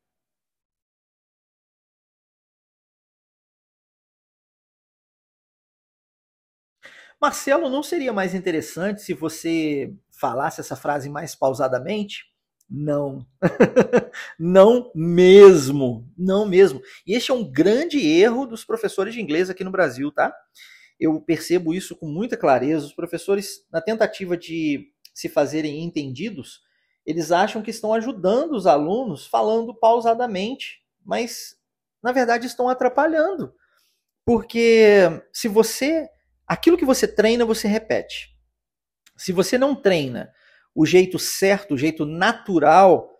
Marcelo, 7.22 7.70
não 7.70 7.84
seria 7.84 8.12
mais 8.12 8.34
interessante 8.34 9.00
se 9.00 9.14
você 9.14 9.94
falasse 10.10 10.60
essa 10.60 10.74
frase 10.74 11.08
mais 11.08 11.36
pausadamente? 11.36 12.24
Não. 12.68 13.24
não 14.36 14.90
mesmo. 14.92 16.04
Não 16.18 16.44
mesmo. 16.44 16.82
E 17.06 17.14
este 17.14 17.30
é 17.30 17.34
um 17.34 17.48
grande 17.48 18.04
erro 18.04 18.44
dos 18.44 18.64
professores 18.64 19.14
de 19.14 19.20
inglês 19.20 19.48
aqui 19.48 19.62
no 19.62 19.70
Brasil, 19.70 20.10
tá? 20.10 20.34
Eu 20.98 21.20
percebo 21.20 21.72
isso 21.72 21.94
com 21.94 22.08
muita 22.08 22.36
clareza. 22.36 22.86
Os 22.86 22.92
professores, 22.92 23.64
na 23.70 23.80
tentativa 23.80 24.36
de 24.36 24.88
se 25.14 25.28
fazerem 25.28 25.84
entendidos, 25.84 26.60
eles 27.06 27.30
acham 27.30 27.62
que 27.62 27.70
estão 27.70 27.94
ajudando 27.94 28.52
os 28.52 28.66
alunos 28.66 29.28
falando 29.28 29.72
pausadamente, 29.72 30.82
mas 31.04 31.56
na 32.02 32.10
verdade 32.10 32.48
estão 32.48 32.68
atrapalhando. 32.68 33.54
Porque 34.24 35.22
se 35.32 35.46
você. 35.48 36.08
Aquilo 36.52 36.76
que 36.76 36.84
você 36.84 37.08
treina, 37.08 37.46
você 37.46 37.66
repete. 37.66 38.36
Se 39.16 39.32
você 39.32 39.56
não 39.56 39.74
treina 39.74 40.30
o 40.74 40.84
jeito 40.84 41.18
certo, 41.18 41.72
o 41.72 41.78
jeito 41.78 42.04
natural, 42.04 43.10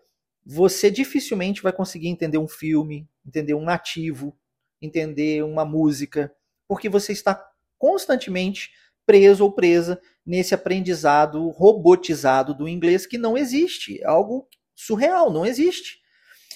você 0.45 0.91
dificilmente 0.91 1.59
vai 1.59 1.73
conseguir 1.73 2.09
entender 2.09 2.37
um 2.37 2.47
filme, 2.47 3.09
entender 3.25 3.55
um 3.55 3.63
nativo, 3.63 4.37
entender 4.79 5.43
uma 5.43 5.65
música, 5.65 6.31
porque 6.67 6.87
você 6.87 7.11
está 7.11 7.43
constantemente 7.75 8.69
preso 9.03 9.43
ou 9.43 9.51
presa 9.51 9.99
nesse 10.23 10.53
aprendizado 10.53 11.49
robotizado 11.49 12.53
do 12.53 12.69
inglês 12.69 13.07
que 13.07 13.17
não 13.17 13.35
existe, 13.35 13.99
é 13.99 14.05
algo 14.05 14.47
surreal, 14.75 15.33
não 15.33 15.43
existe. 15.43 15.97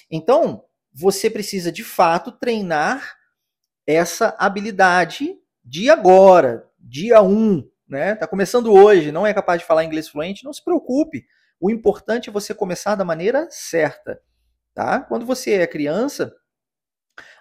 Então, 0.08 0.64
você 0.92 1.28
precisa 1.28 1.72
de 1.72 1.82
fato 1.82 2.30
treinar 2.30 3.16
essa 3.84 4.36
habilidade 4.38 5.36
de 5.68 5.90
agora, 5.90 6.66
dia 6.78 7.20
1, 7.20 7.28
um, 7.28 7.70
né? 7.86 8.14
Tá 8.14 8.26
começando 8.26 8.72
hoje, 8.72 9.12
não 9.12 9.26
é 9.26 9.34
capaz 9.34 9.60
de 9.60 9.66
falar 9.66 9.84
inglês 9.84 10.08
fluente, 10.08 10.42
não 10.42 10.52
se 10.52 10.64
preocupe. 10.64 11.26
O 11.60 11.70
importante 11.70 12.30
é 12.30 12.32
você 12.32 12.54
começar 12.54 12.94
da 12.94 13.04
maneira 13.04 13.46
certa, 13.50 14.18
tá? 14.72 15.00
Quando 15.00 15.26
você 15.26 15.54
é 15.54 15.66
criança, 15.66 16.34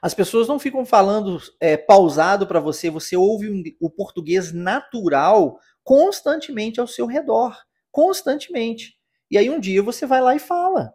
as 0.01 0.13
pessoas 0.13 0.45
não 0.45 0.59
ficam 0.59 0.85
falando 0.85 1.39
é, 1.61 1.77
pausado 1.77 2.45
para 2.45 2.59
você, 2.59 2.89
você 2.89 3.15
ouve 3.15 3.77
o 3.79 3.89
português 3.89 4.51
natural 4.51 5.57
constantemente 5.81 6.81
ao 6.81 6.87
seu 6.87 7.05
redor, 7.05 7.57
constantemente. 7.89 8.97
E 9.31 9.37
aí 9.37 9.49
um 9.49 9.59
dia 9.59 9.81
você 9.81 10.05
vai 10.05 10.19
lá 10.19 10.35
e 10.35 10.39
fala, 10.39 10.93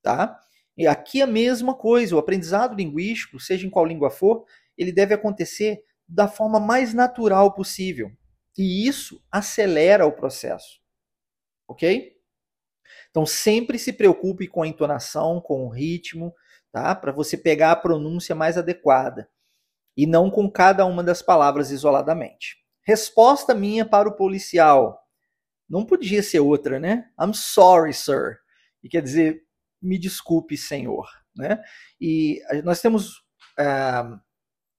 tá? 0.00 0.38
E 0.76 0.86
aqui 0.86 1.20
a 1.20 1.26
mesma 1.26 1.74
coisa, 1.74 2.14
o 2.14 2.20
aprendizado 2.20 2.76
linguístico, 2.76 3.40
seja 3.40 3.66
em 3.66 3.70
qual 3.70 3.84
língua 3.84 4.10
for, 4.10 4.44
ele 4.76 4.92
deve 4.92 5.12
acontecer 5.12 5.82
da 6.08 6.26
forma 6.26 6.58
mais 6.58 6.94
natural 6.94 7.52
possível. 7.54 8.10
E 8.56 8.88
isso 8.88 9.22
acelera 9.30 10.06
o 10.06 10.12
processo. 10.12 10.80
Ok? 11.68 12.16
Então 13.10 13.26
sempre 13.26 13.78
se 13.78 13.92
preocupe 13.92 14.48
com 14.48 14.62
a 14.62 14.66
entonação, 14.66 15.40
com 15.40 15.66
o 15.66 15.68
ritmo, 15.68 16.34
tá? 16.72 16.94
Para 16.94 17.12
você 17.12 17.36
pegar 17.36 17.72
a 17.72 17.76
pronúncia 17.76 18.34
mais 18.34 18.56
adequada 18.56 19.28
e 19.96 20.06
não 20.06 20.30
com 20.30 20.50
cada 20.50 20.86
uma 20.86 21.02
das 21.02 21.20
palavras 21.20 21.70
isoladamente. 21.70 22.56
Resposta 22.82 23.54
minha 23.54 23.84
para 23.84 24.08
o 24.08 24.16
policial. 24.16 24.98
Não 25.68 25.84
podia 25.84 26.22
ser 26.22 26.40
outra, 26.40 26.80
né? 26.80 27.10
I'm 27.20 27.34
sorry, 27.34 27.92
sir. 27.92 28.38
E 28.82 28.88
quer 28.88 29.02
dizer, 29.02 29.42
me 29.82 29.98
desculpe, 29.98 30.56
senhor. 30.56 31.06
Né? 31.36 31.62
E 32.00 32.40
nós 32.64 32.80
temos 32.80 33.18
uh, 33.58 34.18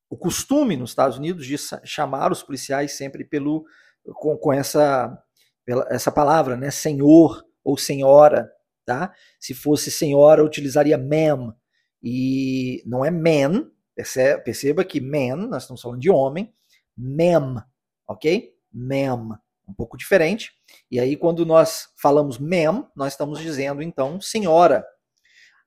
o 0.10 0.18
costume 0.18 0.76
nos 0.76 0.90
Estados 0.90 1.18
Unidos 1.18 1.46
de 1.46 1.56
chamar 1.84 2.32
os 2.32 2.42
policiais 2.42 2.94
sempre 2.94 3.24
pelo 3.24 3.66
com, 4.04 4.36
com 4.38 4.52
essa 4.52 5.18
pela, 5.64 5.88
essa 5.92 6.12
palavra, 6.12 6.58
né, 6.58 6.72
senhor 6.72 7.46
ou 7.64 7.78
senhora, 7.78 8.52
tá? 8.86 9.14
Se 9.40 9.54
fosse 9.54 9.92
senhora, 9.92 10.42
eu 10.42 10.46
utilizaria 10.46 10.98
ma'am 10.98 11.54
e 12.02 12.82
não 12.88 13.06
é 13.06 13.12
man. 13.12 13.70
Perceba, 13.96 14.42
perceba 14.42 14.84
que 14.84 15.00
man, 15.00 15.48
nós 15.48 15.64
estamos 15.64 15.82
falando 15.82 16.00
de 16.00 16.10
homem, 16.10 16.52
ma'am, 16.98 17.64
ok? 18.08 18.52
Ma'am, 18.74 19.38
um 19.68 19.74
pouco 19.74 19.96
diferente. 19.96 20.52
E 20.90 21.00
aí 21.00 21.16
quando 21.16 21.46
nós 21.46 21.90
falamos 22.02 22.40
ma'am, 22.40 22.90
nós 22.96 23.14
estamos 23.14 23.40
dizendo 23.40 23.84
então 23.84 24.20
senhora. 24.20 24.84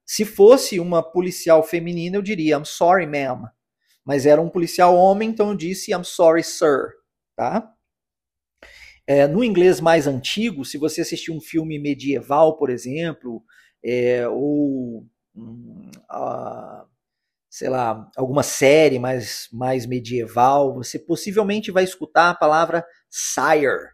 Se 0.05 0.25
fosse 0.25 0.81
uma 0.81 1.01
policial 1.01 1.63
feminina, 1.63 2.17
eu 2.17 2.23
diria 2.23 2.57
I'm 2.57 2.65
sorry, 2.65 3.07
ma'am 3.07 3.49
mas 4.05 4.27
era 4.27 4.41
um 4.41 4.49
policial 4.49 4.97
homem, 4.97 5.31
então 5.31 5.51
eu 5.51 5.57
disse 5.57 5.93
I'm 5.93 6.05
sorry, 6.05 6.43
sir, 6.43 6.93
tá? 7.37 7.73
É, 9.07 9.27
no 9.27 9.43
inglês 9.43 9.81
mais 9.81 10.07
antigo, 10.07 10.65
se 10.65 10.79
você 10.79 11.01
assistir 11.01 11.33
um 11.33 11.41
filme 11.41 11.79
medieval, 11.79 12.57
por 12.57 12.71
exemplo, 12.71 13.43
é, 13.85 14.27
ou 14.29 15.05
hum, 15.35 15.91
sei 17.51 17.69
lá, 17.69 18.11
alguma 18.17 18.43
série 18.43 18.99
mais, 18.99 19.49
mais 19.53 19.85
medieval, 19.87 20.75
você 20.75 20.99
possivelmente 20.99 21.71
vai 21.71 21.85
escutar 21.85 22.31
a 22.31 22.35
palavra 22.35 22.85
sire, 23.11 23.91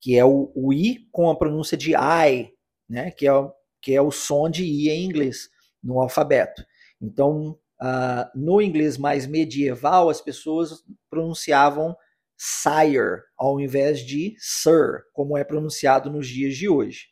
que 0.00 0.16
é 0.16 0.24
o, 0.24 0.50
o 0.54 0.72
i 0.72 1.06
com 1.12 1.30
a 1.30 1.38
pronúncia 1.38 1.76
de 1.76 1.92
I, 1.94 2.52
né? 2.88 3.10
Que 3.12 3.28
é, 3.28 3.32
que 3.80 3.94
é 3.94 4.02
o 4.02 4.10
som 4.10 4.48
de 4.50 4.64
i 4.64 4.88
em 4.90 5.04
inglês 5.04 5.48
no 5.82 6.00
alfabeto. 6.00 6.64
Então, 7.00 7.58
Uh, 7.82 8.28
no 8.34 8.60
inglês 8.60 8.98
mais 8.98 9.26
medieval, 9.26 10.10
as 10.10 10.20
pessoas 10.20 10.82
pronunciavam 11.08 11.96
sire 12.36 13.22
ao 13.36 13.60
invés 13.60 14.00
de 14.00 14.34
sir, 14.38 15.02
como 15.12 15.36
é 15.36 15.44
pronunciado 15.44 16.10
nos 16.10 16.26
dias 16.26 16.56
de 16.56 16.68
hoje. 16.68 17.06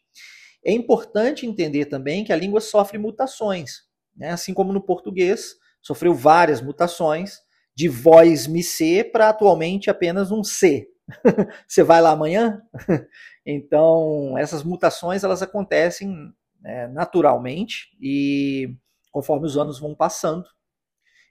É 0.65 0.73
importante 0.73 1.47
entender 1.47 1.87
também 1.87 2.25
que 2.25 2.33
a 2.33 2.37
língua 2.37 2.61
sofre 2.61 2.99
mutações, 2.99 3.83
né? 4.17 4.31
assim 4.31 4.53
como 4.53 4.73
no 4.73 4.81
português 4.81 5.55
sofreu 5.81 6.15
várias 6.15 6.61
mutações 6.61 7.39
de 7.75 7.89
voz 7.89 8.47
me 8.47 8.63
ser 8.63 9.13
para 9.13 9.29
atualmente 9.29 9.89
apenas 9.89 10.31
um 10.31 10.43
C, 10.43 10.89
Você 11.67 11.83
vai 11.83 12.01
lá 12.01 12.11
amanhã? 12.11 12.61
então, 13.45 14.37
essas 14.39 14.63
mutações 14.63 15.25
elas 15.25 15.43
acontecem 15.43 16.33
é, 16.65 16.87
naturalmente 16.89 17.89
e 18.01 18.75
conforme 19.11 19.47
os 19.47 19.57
anos 19.57 19.79
vão 19.79 19.95
passando, 19.95 20.45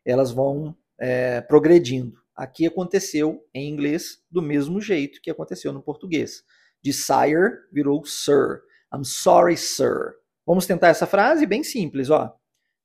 elas 0.09 0.31
vão 0.31 0.75
é, 0.99 1.41
progredindo. 1.41 2.19
Aqui 2.35 2.65
aconteceu 2.67 3.43
em 3.53 3.69
inglês 3.69 4.23
do 4.29 4.41
mesmo 4.41 4.79
jeito 4.79 5.21
que 5.21 5.31
aconteceu 5.31 5.73
no 5.73 5.81
português. 5.81 6.43
De 6.83 6.93
sire 6.93 7.67
virou 7.71 8.05
sir. 8.05 8.61
I'm 8.93 9.03
sorry, 9.03 9.57
sir. 9.57 10.15
Vamos 10.45 10.65
tentar 10.65 10.89
essa 10.89 11.05
frase 11.05 11.45
bem 11.45 11.63
simples, 11.63 12.09
ó. 12.09 12.37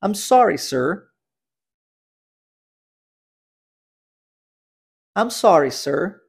I'm 0.02 0.14
sorry, 0.14 0.59
sir. 0.59 1.09
I'm 5.14 5.31
sorry, 5.31 5.71
sir. 5.71 6.23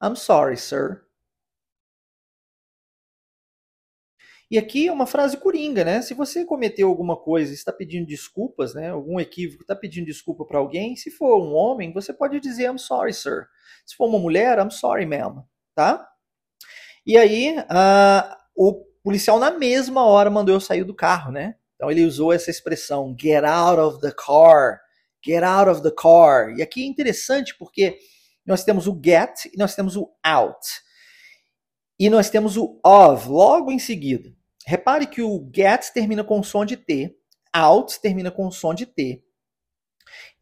I'm 0.00 0.14
sorry, 0.14 0.56
sir. 0.56 1.07
E 4.50 4.56
aqui 4.56 4.88
é 4.88 4.92
uma 4.92 5.06
frase 5.06 5.36
coringa, 5.36 5.84
né? 5.84 6.00
Se 6.00 6.14
você 6.14 6.44
cometeu 6.44 6.88
alguma 6.88 7.16
coisa 7.16 7.52
está 7.52 7.70
pedindo 7.70 8.06
desculpas, 8.06 8.74
né? 8.74 8.90
Algum 8.90 9.20
equívoco, 9.20 9.62
está 9.62 9.76
pedindo 9.76 10.06
desculpa 10.06 10.44
para 10.46 10.58
alguém, 10.58 10.96
se 10.96 11.10
for 11.10 11.42
um 11.42 11.52
homem, 11.54 11.92
você 11.92 12.14
pode 12.14 12.40
dizer 12.40 12.70
I'm 12.70 12.78
sorry, 12.78 13.12
sir. 13.12 13.46
Se 13.84 13.94
for 13.94 14.08
uma 14.08 14.18
mulher, 14.18 14.58
I'm 14.58 14.70
sorry, 14.70 15.04
ma'am, 15.04 15.44
tá? 15.74 16.08
E 17.06 17.16
aí, 17.16 17.58
uh, 17.58 18.36
o 18.56 18.84
policial 19.02 19.38
na 19.38 19.50
mesma 19.50 20.04
hora 20.04 20.30
mandou 20.30 20.54
eu 20.54 20.60
sair 20.60 20.84
do 20.84 20.94
carro, 20.94 21.30
né? 21.30 21.54
Então 21.74 21.90
ele 21.90 22.04
usou 22.04 22.32
essa 22.32 22.50
expressão, 22.50 23.14
get 23.18 23.44
out 23.44 23.78
of 23.80 24.00
the 24.00 24.12
car, 24.12 24.80
get 25.24 25.42
out 25.42 25.70
of 25.70 25.82
the 25.82 25.90
car. 25.90 26.56
E 26.56 26.62
aqui 26.62 26.82
é 26.82 26.86
interessante 26.86 27.56
porque 27.56 27.98
nós 28.44 28.64
temos 28.64 28.86
o 28.86 29.00
get 29.02 29.44
e 29.46 29.56
nós 29.56 29.74
temos 29.74 29.94
o 29.96 30.10
out. 30.24 30.66
E 31.98 32.08
nós 32.08 32.30
temos 32.30 32.56
o 32.56 32.80
of 32.84 33.28
logo 33.28 33.70
em 33.70 33.78
seguida. 33.78 34.37
Repare 34.68 35.06
que 35.06 35.22
o 35.22 35.50
get 35.50 35.94
termina 35.94 36.22
com 36.22 36.42
som 36.42 36.62
de 36.62 36.76
T, 36.76 37.16
out 37.56 37.98
termina 38.02 38.30
com 38.30 38.50
som 38.50 38.74
de 38.74 38.84
T. 38.84 39.24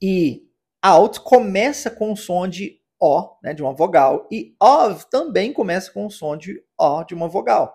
E 0.03 0.43
out 0.85 1.21
começa 1.21 1.93
com 1.93 2.17
som 2.17 2.49
de 2.49 2.81
O, 3.01 3.39
né, 3.41 3.55
de 3.55 3.63
uma 3.63 3.73
vogal, 3.73 4.27
e 4.29 4.57
of 4.61 5.09
também 5.09 5.53
começa 5.53 5.93
com 5.93 6.11
som 6.11 6.37
de 6.37 6.61
O, 6.77 7.05
de 7.05 7.15
uma 7.15 7.29
vogal. 7.29 7.73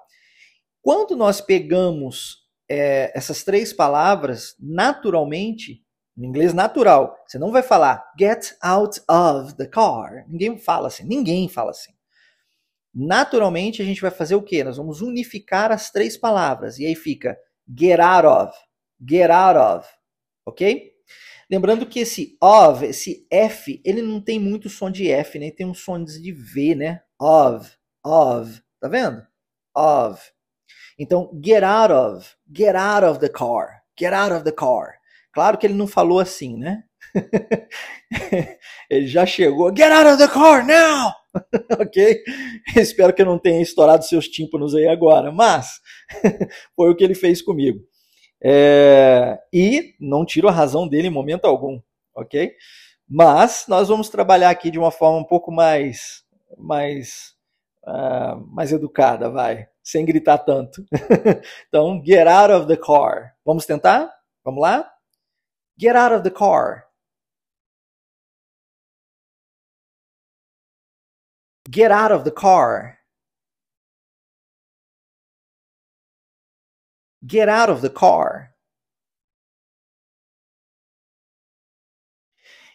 Quando 0.81 1.15
nós 1.15 1.39
pegamos 1.39 2.39
é, 2.69 3.17
essas 3.17 3.45
três 3.45 3.71
palavras, 3.71 4.53
naturalmente, 4.59 5.81
no 6.17 6.25
inglês 6.25 6.53
natural, 6.53 7.15
você 7.25 7.39
não 7.39 7.53
vai 7.53 7.63
falar 7.63 8.03
get 8.19 8.57
out 8.61 8.99
of 9.09 9.55
the 9.55 9.67
car. 9.67 10.25
Ninguém 10.27 10.57
fala 10.57 10.87
assim, 10.87 11.05
ninguém 11.05 11.47
fala 11.47 11.71
assim. 11.71 11.93
Naturalmente, 12.93 13.81
a 13.81 13.85
gente 13.85 14.01
vai 14.01 14.11
fazer 14.11 14.35
o 14.35 14.41
quê? 14.41 14.63
Nós 14.63 14.77
vamos 14.77 15.01
unificar 15.01 15.71
as 15.71 15.89
três 15.91 16.17
palavras. 16.17 16.77
E 16.77 16.85
aí 16.85 16.95
fica 16.95 17.37
get 17.77 17.99
out 17.99 18.27
of, 18.27 18.57
get 19.07 19.29
out 19.29 19.57
of, 19.57 19.87
ok? 20.45 20.91
Lembrando 21.49 21.85
que 21.85 21.99
esse 21.99 22.37
of, 22.41 22.85
esse 22.85 23.27
F, 23.29 23.81
ele 23.83 24.01
não 24.01 24.21
tem 24.21 24.39
muito 24.39 24.69
som 24.69 24.89
de 24.89 25.09
F, 25.09 25.37
né? 25.37 25.51
Tem 25.51 25.65
um 25.65 25.73
som 25.73 26.01
de 26.03 26.31
V, 26.31 26.75
né? 26.75 27.01
Of, 27.19 27.71
of, 28.05 28.61
tá 28.79 28.87
vendo? 28.87 29.25
Of. 29.75 30.21
Então, 30.97 31.31
get 31.43 31.63
out 31.63 31.91
of, 31.93 32.35
get 32.53 32.75
out 32.75 33.05
of 33.05 33.19
the 33.19 33.29
car, 33.29 33.83
get 33.99 34.13
out 34.13 34.33
of 34.33 34.43
the 34.43 34.51
car. 34.51 34.99
Claro 35.33 35.57
que 35.57 35.65
ele 35.65 35.73
não 35.73 35.87
falou 35.87 36.19
assim, 36.19 36.57
né? 36.57 36.83
ele 38.89 39.07
já 39.07 39.25
chegou, 39.25 39.75
get 39.75 39.91
out 39.91 40.07
of 40.07 40.17
the 40.17 40.27
car 40.27 40.65
now! 40.65 41.13
ok? 41.79 42.23
Espero 42.75 43.13
que 43.13 43.21
eu 43.21 43.25
não 43.25 43.39
tenha 43.39 43.61
estourado 43.61 44.03
seus 44.03 44.27
tímpanos 44.27 44.75
aí 44.75 44.87
agora, 44.87 45.31
mas 45.31 45.79
foi 46.75 46.89
o 46.89 46.95
que 46.95 47.03
ele 47.03 47.15
fez 47.15 47.41
comigo. 47.41 47.79
É, 48.43 49.39
e 49.53 49.93
não 49.99 50.25
tiro 50.25 50.47
a 50.47 50.51
razão 50.51 50.87
dele 50.87 51.07
em 51.07 51.11
momento 51.11 51.45
algum, 51.45 51.79
ok? 52.15 52.51
Mas 53.07 53.65
nós 53.67 53.89
vamos 53.89 54.09
trabalhar 54.09 54.49
aqui 54.49 54.71
de 54.71 54.79
uma 54.79 54.91
forma 54.91 55.19
um 55.19 55.23
pouco 55.23 55.51
mais, 55.51 56.23
mais, 56.57 57.33
uh, 57.85 58.39
mais 58.47 58.71
educada, 58.71 59.29
vai, 59.29 59.67
sem 59.83 60.05
gritar 60.05 60.39
tanto. 60.39 60.83
então, 61.67 62.01
get 62.03 62.25
out 62.25 62.51
of 62.53 62.67
the 62.67 62.77
car. 62.77 63.35
Vamos 63.45 63.65
tentar? 63.65 64.09
Vamos 64.43 64.61
lá? 64.61 64.89
Get 65.77 65.95
out 65.95 66.15
of 66.15 66.23
the 66.23 66.29
car. 66.29 66.85
Get 71.69 71.91
out 71.91 72.11
of 72.11 72.23
the 72.23 72.31
car. 72.31 72.97
Get 77.25 77.49
out 77.49 77.69
of 77.69 77.81
the 77.81 77.89
car. 77.89 78.51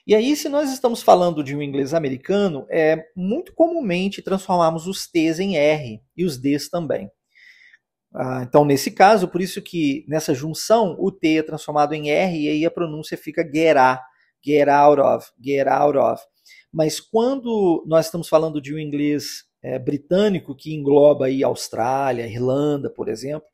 E 0.06 0.14
aí, 0.14 0.36
se 0.36 0.48
nós 0.48 0.72
estamos 0.72 1.02
falando 1.02 1.42
de 1.42 1.56
um 1.56 1.60
inglês 1.60 1.92
americano, 1.92 2.64
é 2.70 3.08
muito 3.16 3.52
comumente 3.52 4.22
transformamos 4.22 4.86
os 4.86 5.08
T's 5.08 5.40
em 5.40 5.56
R 5.56 6.00
e 6.16 6.24
os 6.24 6.38
D's 6.38 6.68
também. 6.68 7.10
Ah, 8.14 8.42
então, 8.42 8.64
nesse 8.64 8.92
caso, 8.92 9.28
por 9.28 9.40
isso 9.42 9.60
que 9.60 10.04
nessa 10.08 10.32
junção 10.32 10.96
o 11.00 11.10
T 11.10 11.38
é 11.38 11.42
transformado 11.42 11.92
em 11.92 12.10
R 12.10 12.38
e 12.38 12.48
aí 12.48 12.64
a 12.64 12.70
pronúncia 12.70 13.18
fica 13.18 13.42
get 13.42 13.76
out, 13.76 14.00
get 14.44 14.68
out 14.68 15.00
of, 15.00 15.26
get 15.42 15.66
out 15.66 15.98
of. 15.98 16.22
Mas 16.72 17.00
quando 17.00 17.84
nós 17.86 18.06
estamos 18.06 18.28
falando 18.28 18.60
de 18.60 18.74
um 18.74 18.78
inglês 18.78 19.44
é, 19.62 19.78
britânico 19.78 20.54
que 20.54 20.74
engloba 20.74 21.26
aí 21.26 21.42
Austrália, 21.42 22.26
Irlanda, 22.26 22.90
por 22.90 23.08
exemplo, 23.08 23.48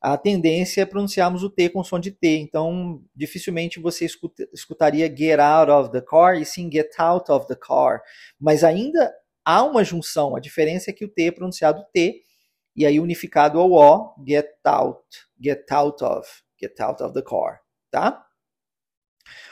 a 0.00 0.16
tendência 0.16 0.80
é 0.80 0.86
pronunciarmos 0.86 1.42
o 1.42 1.50
T 1.50 1.68
com 1.68 1.84
som 1.84 2.00
de 2.00 2.10
T. 2.10 2.38
Então, 2.38 3.02
dificilmente 3.14 3.78
você 3.78 4.06
escuta, 4.06 4.48
escutaria 4.52 5.14
get 5.14 5.38
out 5.38 5.70
of 5.70 5.90
the 5.90 6.00
car 6.00 6.40
e 6.40 6.46
sim 6.46 6.70
get 6.72 6.88
out 6.98 7.30
of 7.30 7.46
the 7.46 7.54
car. 7.54 8.00
Mas 8.40 8.64
ainda 8.64 9.12
há 9.44 9.62
uma 9.62 9.84
junção. 9.84 10.34
A 10.34 10.40
diferença 10.40 10.90
é 10.90 10.94
que 10.94 11.04
o 11.04 11.08
T 11.08 11.24
é 11.24 11.30
pronunciado 11.30 11.84
T 11.92 12.22
e 12.74 12.86
aí 12.86 12.98
unificado 12.98 13.60
ao 13.60 13.72
O, 13.72 14.14
get 14.26 14.48
out, 14.64 15.04
get 15.38 15.70
out 15.70 16.02
of, 16.02 16.26
get 16.58 16.80
out 16.80 17.02
of 17.02 17.12
the 17.12 17.22
car, 17.22 17.60
tá? 17.90 18.26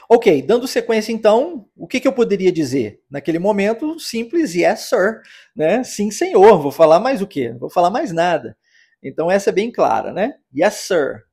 Ok, 0.09 0.41
dando 0.41 0.67
sequência 0.67 1.11
então, 1.11 1.67
o 1.75 1.87
que, 1.87 1.99
que 1.99 2.07
eu 2.07 2.13
poderia 2.13 2.51
dizer? 2.51 3.01
Naquele 3.09 3.39
momento, 3.39 3.99
simples, 3.99 4.55
yes 4.55 4.81
sir, 4.89 5.21
né? 5.55 5.83
Sim 5.83 6.11
senhor, 6.11 6.61
vou 6.61 6.71
falar 6.71 6.99
mais 6.99 7.21
o 7.21 7.27
quê? 7.27 7.53
Vou 7.59 7.69
falar 7.69 7.89
mais 7.89 8.11
nada. 8.11 8.57
Então 9.03 9.29
essa 9.31 9.49
é 9.49 9.53
bem 9.53 9.71
clara, 9.71 10.11
né? 10.11 10.35
Yes, 10.55 10.75
sir. 10.75 11.23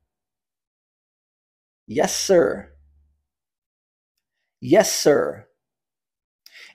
Yes, 1.89 2.13
sir. 2.13 2.73
Yes, 4.63 4.89
sir. 4.89 5.47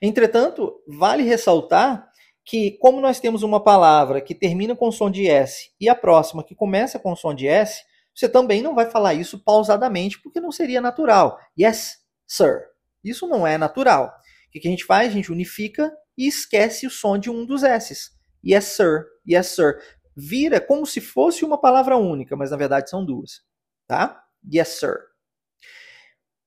Entretanto, 0.02 0.82
vale 0.88 1.24
ressaltar 1.24 2.10
que, 2.44 2.72
como 2.80 3.00
nós 3.00 3.20
temos 3.20 3.44
uma 3.44 3.64
palavra 3.64 4.22
que 4.22 4.34
termina 4.34 4.76
com 4.76 4.92
som 4.92 5.12
de 5.12 5.28
S 5.28 5.72
e 5.80 5.88
a 5.88 5.96
próxima 5.96 6.44
que 6.44 6.56
começa 6.56 7.00
com 7.00 7.16
som 7.16 7.34
de 7.34 7.48
S, 7.48 7.84
você 8.14 8.28
também 8.28 8.62
não 8.62 8.76
vai 8.76 8.90
falar 8.90 9.14
isso 9.14 9.44
pausadamente, 9.44 10.22
porque 10.22 10.40
não 10.40 10.52
seria 10.52 10.82
natural. 10.82 11.40
Yes, 11.60 11.98
sir. 12.28 12.68
Isso 13.04 13.28
não 13.28 13.46
é 13.48 13.58
natural. 13.58 14.14
O 14.48 14.52
que 14.52 14.68
a 14.68 14.72
gente 14.72 14.86
faz? 14.86 15.10
A 15.10 15.14
gente 15.14 15.32
unifica 15.32 15.92
e 16.18 16.28
esquece 16.28 16.86
o 16.86 16.90
som 16.92 17.18
de 17.18 17.30
um 17.30 17.46
dos 17.46 17.64
S's. 17.64 18.12
Yes, 18.46 18.66
sir. 18.66 19.06
Yes, 19.28 19.48
sir 19.48 19.80
vira 20.16 20.60
como 20.60 20.86
se 20.86 21.00
fosse 21.00 21.46
uma 21.46 21.60
palavra 21.60 21.98
única, 21.98 22.36
mas 22.36 22.52
na 22.52 22.58
verdade 22.58 22.90
são 22.90 23.06
duas, 23.06 23.42
tá? 23.88 24.24
Yes, 24.54 24.80
sir. 24.80 24.98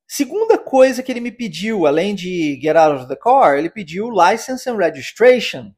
Segunda 0.07 0.59
coisa 0.59 1.03
que 1.03 1.11
ele 1.11 1.21
me 1.21 1.33
pediu, 1.33 1.87
além 1.87 2.15
de 2.15 2.59
get 2.61 2.77
out 2.77 2.97
of 2.97 3.09
the 3.09 3.17
car, 3.17 3.59
ele 3.59 3.71
pediu 3.71 4.11
license 4.11 4.69
and 4.69 4.77
registration. 4.77 5.75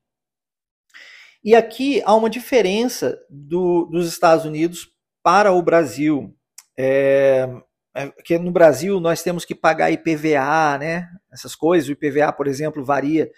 E 1.42 1.55
aqui 1.55 2.03
há 2.05 2.14
uma 2.14 2.29
diferença 2.29 3.18
do, 3.31 3.85
dos 3.87 4.09
Estados 4.09 4.44
Unidos 4.44 4.92
para 5.26 5.50
o 5.50 5.60
Brasil. 5.60 6.32
É, 6.78 7.48
é, 7.96 8.12
que 8.24 8.38
no 8.38 8.52
Brasil 8.52 9.00
nós 9.00 9.24
temos 9.24 9.44
que 9.44 9.56
pagar 9.56 9.90
IPVA, 9.90 10.78
né? 10.78 11.08
Essas 11.32 11.56
coisas. 11.56 11.88
O 11.88 11.92
IPVA, 11.92 12.32
por 12.32 12.46
exemplo, 12.46 12.84
varia 12.84 13.28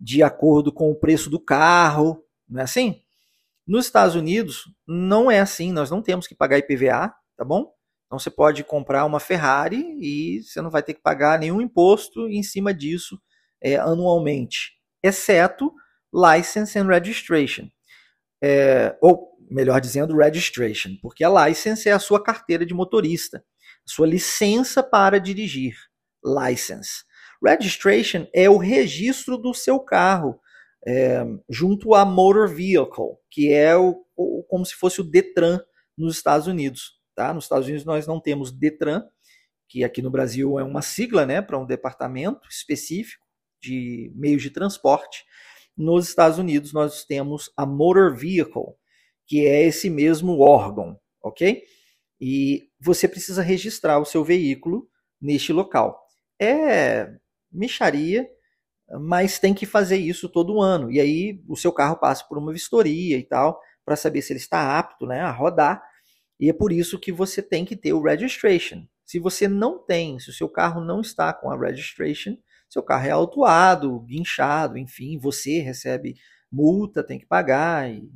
de 0.00 0.22
acordo 0.22 0.72
com 0.72 0.90
o 0.90 0.94
preço 0.94 1.28
do 1.28 1.38
carro, 1.38 2.24
não 2.48 2.62
é 2.62 2.64
assim? 2.64 3.02
Nos 3.66 3.84
Estados 3.84 4.14
Unidos, 4.14 4.74
não 4.88 5.30
é 5.30 5.38
assim, 5.38 5.70
nós 5.70 5.90
não 5.90 6.00
temos 6.00 6.26
que 6.26 6.34
pagar 6.34 6.56
IPVA, 6.56 7.14
tá 7.36 7.44
bom? 7.44 7.74
Então 8.06 8.18
você 8.18 8.30
pode 8.30 8.64
comprar 8.64 9.04
uma 9.04 9.20
Ferrari 9.20 9.84
e 10.00 10.42
você 10.42 10.62
não 10.62 10.70
vai 10.70 10.82
ter 10.82 10.94
que 10.94 11.02
pagar 11.02 11.38
nenhum 11.38 11.60
imposto 11.60 12.26
em 12.26 12.42
cima 12.42 12.72
disso 12.72 13.20
é, 13.60 13.76
anualmente, 13.76 14.78
exceto 15.02 15.70
License 16.10 16.78
and 16.78 16.86
Registration. 16.86 17.68
É, 18.42 18.96
ou, 19.02 19.33
melhor 19.50 19.80
dizendo, 19.80 20.16
Registration, 20.16 20.96
porque 21.00 21.24
a 21.24 21.46
license 21.46 21.88
é 21.88 21.92
a 21.92 21.98
sua 21.98 22.22
carteira 22.22 22.64
de 22.64 22.74
motorista, 22.74 23.44
a 23.86 23.90
sua 23.90 24.06
licença 24.06 24.82
para 24.82 25.18
dirigir. 25.18 25.76
License. 26.24 27.04
Registration 27.44 28.26
é 28.32 28.48
o 28.48 28.56
registro 28.56 29.36
do 29.36 29.52
seu 29.52 29.78
carro 29.78 30.40
é, 30.86 31.24
junto 31.48 31.94
à 31.94 32.04
Motor 32.04 32.48
Vehicle, 32.48 33.16
que 33.30 33.52
é 33.52 33.76
o, 33.76 34.04
o, 34.16 34.44
como 34.48 34.64
se 34.64 34.74
fosse 34.74 35.00
o 35.00 35.04
Detran 35.04 35.60
nos 35.96 36.16
Estados 36.16 36.46
Unidos. 36.46 36.98
Tá? 37.14 37.32
Nos 37.32 37.44
Estados 37.44 37.66
Unidos 37.66 37.84
nós 37.84 38.06
não 38.06 38.20
temos 38.20 38.50
Detran, 38.50 39.04
que 39.68 39.82
aqui 39.82 40.02
no 40.02 40.10
Brasil 40.10 40.58
é 40.58 40.64
uma 40.64 40.82
sigla 40.82 41.24
né, 41.24 41.40
para 41.40 41.58
um 41.58 41.66
departamento 41.66 42.48
específico 42.48 43.24
de 43.60 44.12
meios 44.14 44.42
de 44.42 44.50
transporte. 44.50 45.24
Nos 45.76 46.08
Estados 46.08 46.38
Unidos 46.38 46.72
nós 46.72 47.04
temos 47.04 47.50
a 47.56 47.64
Motor 47.64 48.14
Vehicle, 48.14 48.74
que 49.26 49.46
é 49.46 49.62
esse 49.64 49.88
mesmo 49.88 50.40
órgão, 50.40 50.98
ok? 51.22 51.62
E 52.20 52.68
você 52.80 53.08
precisa 53.08 53.42
registrar 53.42 53.98
o 53.98 54.04
seu 54.04 54.24
veículo 54.24 54.88
neste 55.20 55.52
local. 55.52 56.00
É 56.40 57.08
micharia, 57.50 58.28
mas 59.00 59.38
tem 59.38 59.54
que 59.54 59.66
fazer 59.66 59.96
isso 59.96 60.28
todo 60.28 60.60
ano. 60.60 60.90
E 60.90 61.00
aí 61.00 61.42
o 61.48 61.56
seu 61.56 61.72
carro 61.72 61.96
passa 61.96 62.24
por 62.28 62.38
uma 62.38 62.52
vistoria 62.52 63.16
e 63.16 63.22
tal, 63.22 63.60
para 63.84 63.96
saber 63.96 64.22
se 64.22 64.32
ele 64.32 64.40
está 64.40 64.78
apto 64.78 65.06
né, 65.06 65.20
a 65.20 65.30
rodar. 65.30 65.82
E 66.38 66.48
é 66.48 66.52
por 66.52 66.72
isso 66.72 66.98
que 66.98 67.12
você 67.12 67.40
tem 67.40 67.64
que 67.64 67.76
ter 67.76 67.92
o 67.92 68.02
registration. 68.02 68.86
Se 69.04 69.18
você 69.18 69.46
não 69.46 69.78
tem, 69.78 70.18
se 70.18 70.30
o 70.30 70.32
seu 70.32 70.48
carro 70.48 70.80
não 70.80 71.00
está 71.00 71.32
com 71.32 71.50
a 71.50 71.58
registration, 71.58 72.36
seu 72.68 72.82
carro 72.82 73.06
é 73.06 73.10
autuado, 73.10 74.00
guinchado, 74.00 74.78
enfim, 74.78 75.18
você 75.18 75.60
recebe 75.60 76.16
multa, 76.50 77.04
tem 77.04 77.18
que 77.18 77.26
pagar 77.26 77.90
e 77.90 78.08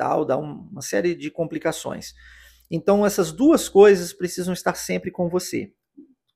tal, 0.00 0.24
dá 0.24 0.38
uma 0.38 0.80
série 0.80 1.14
de 1.14 1.30
complicações. 1.30 2.14
Então 2.70 3.04
essas 3.04 3.32
duas 3.32 3.68
coisas 3.68 4.14
precisam 4.14 4.54
estar 4.54 4.74
sempre 4.74 5.10
com 5.10 5.28
você. 5.28 5.74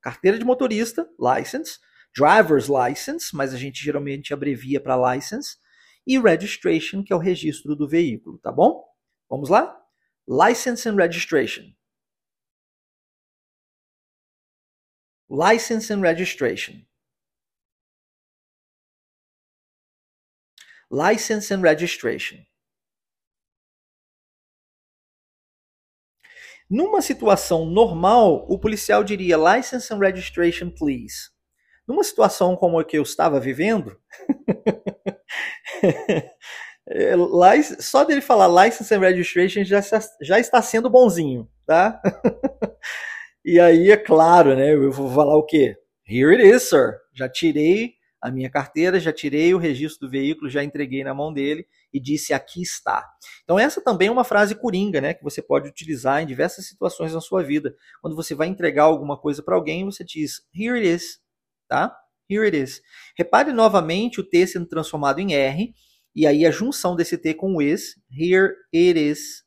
Carteira 0.03 0.39
de 0.39 0.45
motorista, 0.45 1.09
license, 1.19 1.79
driver's 2.15 2.69
license, 2.69 3.35
mas 3.35 3.55
a 3.55 3.57
gente 3.57 3.83
geralmente 3.83 4.35
abrevia 4.35 4.79
para 4.83 5.15
license, 5.15 5.57
e 6.07 6.19
registration, 6.19 7.03
que 7.03 7.11
é 7.11 7.17
o 7.17 7.19
registro 7.19 7.75
do 7.75 7.89
veículo, 7.89 8.39
tá 8.39 8.53
bom? 8.53 8.85
Vamos 9.31 9.49
lá? 9.49 9.75
License 10.29 10.87
and 10.87 10.97
registration. 10.97 11.73
License 15.31 15.91
and 15.91 16.03
registration. 16.03 16.85
License 20.91 21.51
and 21.51 21.63
registration. 21.63 22.45
Numa 26.69 27.03
situação 27.03 27.67
normal, 27.67 28.47
o 28.49 28.59
policial 28.59 29.05
diria 29.05 29.37
license 29.37 29.93
and 29.93 29.99
registration, 29.99 30.71
please. 30.71 31.29
Numa 31.87 32.03
situação 32.03 32.57
como 32.57 32.79
a 32.79 32.85
que 32.85 32.97
eu 32.97 33.03
estava 33.03 33.39
vivendo, 33.39 34.01
só 37.81 38.05
dele 38.05 38.23
falar 38.23 38.65
license 38.65 38.95
and 38.95 39.01
registration 39.01 39.65
já, 39.65 39.81
já 40.23 40.41
está 40.41 40.63
sendo 40.63 40.89
bonzinho, 40.89 41.47
tá? 41.67 42.01
e 43.45 43.61
aí, 43.61 43.91
é 43.91 43.99
claro, 43.99 44.57
né? 44.57 44.73
Eu 44.73 44.91
vou 44.91 45.13
falar 45.13 45.37
o 45.37 45.45
quê? 45.45 45.77
Here 46.09 46.35
it 46.35 46.43
is, 46.43 46.63
sir. 46.63 46.99
Já 47.13 47.29
tirei 47.29 47.93
a 48.21 48.31
minha 48.31 48.49
carteira, 48.49 48.99
já 48.99 49.13
tirei 49.13 49.55
o 49.55 49.59
registro 49.59 50.07
do 50.07 50.11
veículo, 50.11 50.49
já 50.49 50.65
entreguei 50.65 51.05
na 51.05 51.13
mão 51.13 51.31
dele 51.31 51.67
e 51.95 52.01
disse 52.01 52.35
aqui 52.35 52.61
está. 52.61 53.09
Então 53.45 53.57
essa 53.57 53.81
também 53.81 54.09
é 54.09 54.11
uma 54.11 54.25
frase 54.25 54.57
coringa, 54.57 55.01
né, 55.01 55.15
que 55.15 55.23
você 55.23 55.41
pode 55.41 55.69
utilizar 55.69 56.21
em 56.21 56.27
diversas 56.27 56.67
situações 56.67 57.15
na 57.15 57.21
sua 57.21 57.45
vida. 57.45 57.75
Quando 58.03 58.17
você 58.17 58.35
vai 58.35 58.49
entregar 58.49 58.83
alguma 58.83 59.17
coisa 59.17 59.41
para 59.41 59.55
alguém, 59.55 59.85
você 59.85 60.05
diz 60.05 60.43
here 60.53 60.77
it 60.77 60.89
is, 60.89 61.21
tá? 61.69 61.97
Here 62.29 62.45
it 62.45 62.57
is. 62.57 62.83
Repare 63.17 63.53
novamente 63.53 64.21
o 64.21 64.29
T 64.29 64.45
sendo 64.47 64.67
transformado 64.67 65.21
em 65.21 65.35
R, 65.35 65.73
e 66.17 66.27
aí 66.27 66.45
a 66.45 66.51
junção 66.51 66.97
desse 66.97 67.17
T 67.17 67.33
com 67.35 67.55
o 67.55 67.63
is, 67.63 67.95
here 68.11 68.53
it 68.75 68.99
is. 68.99 69.45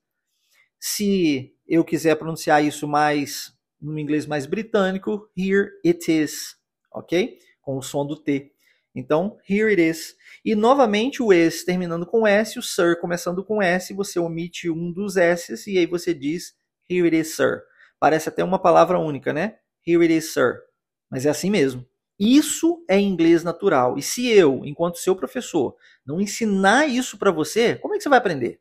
Se 0.80 1.54
eu 1.68 1.84
quiser 1.84 2.16
pronunciar 2.16 2.64
isso 2.64 2.88
mais 2.88 3.52
no 3.82 4.00
inglês 4.00 4.26
mais 4.26 4.46
britânico, 4.46 5.30
here 5.38 5.70
it 5.86 6.10
is, 6.10 6.56
ok? 6.94 7.38
Com 7.62 7.78
o 7.78 7.82
som 7.82 8.06
do 8.06 8.16
T. 8.16 8.54
Então, 8.98 9.38
here 9.48 9.70
it 9.70 9.80
is. 9.80 10.16
E 10.44 10.56
novamente 10.56 11.22
o 11.22 11.32
is 11.32 11.64
terminando 11.64 12.04
com 12.04 12.26
S, 12.26 12.58
o 12.58 12.64
sir 12.64 13.00
começando 13.00 13.46
com 13.46 13.62
S, 13.62 13.94
você 13.94 14.18
omite 14.18 14.72
um 14.72 14.92
dos 14.92 15.18
S's 15.18 15.68
e 15.68 15.78
aí 15.78 15.86
você 15.86 16.16
diz 16.16 16.56
here 16.90 17.06
it 17.06 17.16
is, 17.16 17.36
sir. 17.36 17.62
Parece 18.00 18.30
até 18.30 18.44
uma 18.44 18.58
palavra 18.58 18.98
única, 18.98 19.32
né? 19.32 19.58
Here 19.86 20.02
it 20.02 20.12
is, 20.12 20.34
sir. 20.34 20.64
Mas 21.12 21.28
é 21.28 21.30
assim 21.30 21.52
mesmo. 21.52 21.86
Isso 22.20 22.84
é 22.90 23.00
inglês 23.00 23.44
natural. 23.44 24.00
E 24.00 24.02
se 24.02 24.28
eu, 24.28 24.66
enquanto 24.66 24.98
seu 24.98 25.16
professor, 25.16 25.76
não 26.04 26.20
ensinar 26.20 26.88
isso 26.88 27.20
para 27.20 27.30
você, 27.30 27.76
como 27.76 27.94
é 27.94 27.98
que 27.98 28.04
você 28.04 28.10
vai 28.10 28.18
aprender? 28.18 28.60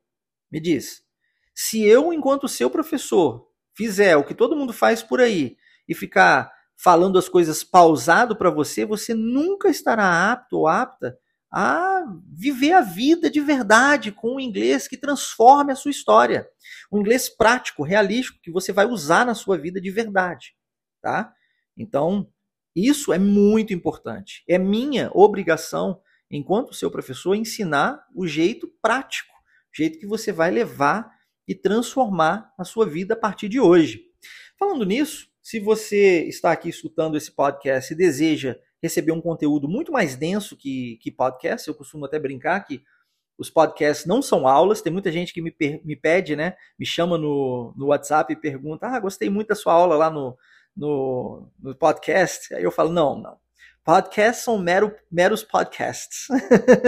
Me 0.53 0.61
diz. 0.61 1.03
Se 1.55 1.83
eu, 1.83 2.13
enquanto 2.13 2.47
seu 2.47 2.69
professor, 2.69 3.49
fizer 3.75 4.15
o 4.17 4.25
que 4.25 4.35
todo 4.35 4.55
mundo 4.55 4.75
faz 4.75 5.03
por 5.03 5.19
aí 5.19 5.57
e 5.89 5.95
ficar 5.95 6.53
falando 6.77 7.19
as 7.19 7.29
coisas 7.29 7.65
pausado 7.65 8.37
para 8.37 8.51
você, 8.51 8.85
você 8.85 9.15
nunca 9.15 9.69
estará 9.69 10.33
apto 10.33 10.59
ou 10.59 10.69
apta 10.69 11.19
a 11.51 12.05
viver 12.33 12.73
a 12.73 12.81
vida 12.81 13.31
de 13.31 13.41
verdade 13.41 14.13
com 14.13 14.37
um 14.37 14.41
inglês 14.41 14.87
que 14.87 14.97
transforme 14.97 15.73
a 15.73 15.77
sua 15.77 15.91
história. 15.91 16.47
Um 16.93 17.01
inglês 17.01 17.29
prático, 17.29 17.83
realístico, 17.83 18.41
que 18.43 18.51
você 18.51 18.73
vai 18.73 18.87
usar 18.87 19.25
na 19.25 19.35
sua 19.35 19.57
vida 19.57 19.81
de 19.81 19.91
verdade. 19.91 20.55
Tá? 21.01 21.33
Então, 21.77 22.29
isso 22.75 23.13
é 23.13 23.19
muito 23.19 23.73
importante. 23.73 24.45
É 24.47 24.59
minha 24.59 25.11
obrigação, 25.15 26.01
enquanto 26.31 26.75
seu 26.75 26.91
professor, 26.91 27.35
ensinar 27.35 28.05
o 28.15 28.27
jeito 28.27 28.71
prático, 28.83 29.33
o 29.33 29.77
jeito 29.77 29.99
que 29.99 30.07
você 30.07 30.33
vai 30.33 30.51
levar 30.51 31.11
e 31.49 31.55
transformar 31.55 32.53
a 32.59 32.65
sua 32.65 32.87
vida 32.87 33.15
a 33.15 33.17
partir 33.17 33.49
de 33.49 33.61
hoje. 33.61 34.03
Falando 34.59 34.85
nisso, 34.85 35.29
se 35.47 35.61
você 35.61 36.25
está 36.25 36.51
aqui 36.51 36.69
escutando 36.69 37.17
esse 37.17 37.31
podcast 37.31 37.93
e 37.93 37.97
deseja 37.97 38.59
receber 38.83 39.13
um 39.13 39.21
conteúdo 39.21 39.69
muito 39.69 39.93
mais 39.93 40.17
denso 40.17 40.57
que, 40.57 40.99
que 41.01 41.09
podcast, 41.09 41.69
eu 41.69 41.75
costumo 41.77 42.05
até 42.05 42.19
brincar 42.19 42.59
que 42.65 42.83
os 43.39 43.49
podcasts 43.49 44.07
não 44.07 44.21
são 44.21 44.49
aulas. 44.49 44.83
Tem 44.83 44.93
muita 44.93 45.13
gente 45.13 45.33
que 45.33 45.41
me, 45.41 45.55
me 45.85 45.95
pede, 45.95 46.35
né? 46.35 46.57
Me 46.77 46.85
chama 46.85 47.17
no, 47.17 47.73
no 47.77 47.87
WhatsApp 47.87 48.33
e 48.33 48.37
pergunta: 48.37 48.89
Ah, 48.89 48.99
gostei 48.99 49.31
muito 49.31 49.47
da 49.47 49.55
sua 49.55 49.73
aula 49.73 49.95
lá 49.95 50.11
no, 50.11 50.37
no, 50.77 51.49
no 51.61 51.77
podcast. 51.77 52.53
Aí 52.53 52.65
eu 52.65 52.73
falo, 52.73 52.91
não, 52.91 53.17
não. 53.17 53.39
Podcasts 53.85 54.43
são 54.43 54.59
mero, 54.59 54.93
meros 55.09 55.45
podcasts. 55.45 56.27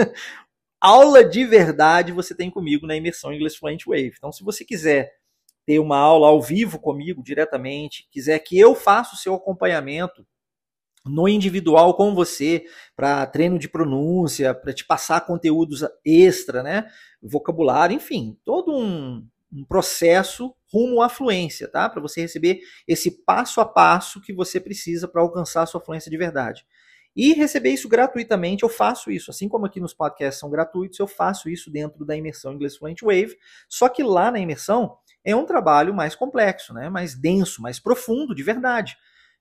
aula 0.81 1.23
de 1.23 1.45
verdade 1.45 2.11
você 2.11 2.35
tem 2.35 2.51
comigo 2.51 2.85
na 2.85 2.97
imersão 2.97 3.31
English 3.31 3.57
Fluent 3.57 3.85
Wave. 3.85 4.15
Então, 4.17 4.33
se 4.33 4.43
você 4.43 4.65
quiser 4.65 5.17
ter 5.69 5.77
uma 5.77 5.99
aula 5.99 6.29
ao 6.29 6.41
vivo 6.41 6.79
comigo 6.79 7.21
diretamente, 7.21 8.07
quiser 8.09 8.39
que 8.39 8.57
eu 8.57 8.73
faça 8.73 9.13
o 9.13 9.17
seu 9.19 9.35
acompanhamento 9.35 10.25
no 11.05 11.29
individual 11.29 11.93
com 11.93 12.15
você, 12.15 12.65
para 12.95 13.23
treino 13.27 13.59
de 13.59 13.69
pronúncia, 13.69 14.51
para 14.55 14.73
te 14.73 14.83
passar 14.83 15.27
conteúdos 15.27 15.85
extra, 16.03 16.63
né? 16.63 16.87
Vocabulário, 17.21 17.95
enfim, 17.95 18.35
todo 18.43 18.75
um, 18.75 19.23
um 19.53 19.63
processo 19.63 20.55
rumo 20.73 21.03
à 21.03 21.07
fluência, 21.07 21.67
tá? 21.67 21.87
Para 21.87 22.01
você 22.01 22.21
receber 22.21 22.61
esse 22.87 23.23
passo 23.23 23.61
a 23.61 23.65
passo 23.65 24.19
que 24.19 24.33
você 24.33 24.59
precisa 24.59 25.07
para 25.07 25.21
alcançar 25.21 25.61
a 25.61 25.67
sua 25.67 25.79
fluência 25.79 26.09
de 26.09 26.17
verdade. 26.17 26.65
E 27.21 27.33
receber 27.33 27.71
isso 27.71 27.89
gratuitamente, 27.89 28.63
eu 28.63 28.69
faço 28.69 29.11
isso. 29.11 29.29
Assim 29.29 29.49
como 29.49 29.65
aqui 29.65 29.81
nos 29.81 29.93
podcasts 29.93 30.39
são 30.39 30.49
gratuitos, 30.49 30.97
eu 30.99 31.05
faço 31.05 31.49
isso 31.49 31.69
dentro 31.69 32.05
da 32.05 32.15
imersão 32.15 32.53
Inglês 32.53 32.77
Fluent 32.77 33.01
Wave. 33.01 33.37
Só 33.67 33.89
que 33.89 34.01
lá 34.01 34.31
na 34.31 34.39
imersão 34.39 34.97
é 35.21 35.35
um 35.35 35.45
trabalho 35.45 35.93
mais 35.93 36.15
complexo, 36.15 36.73
né? 36.73 36.89
mais 36.89 37.19
denso, 37.19 37.61
mais 37.61 37.77
profundo, 37.77 38.33
de 38.33 38.41
verdade, 38.41 38.95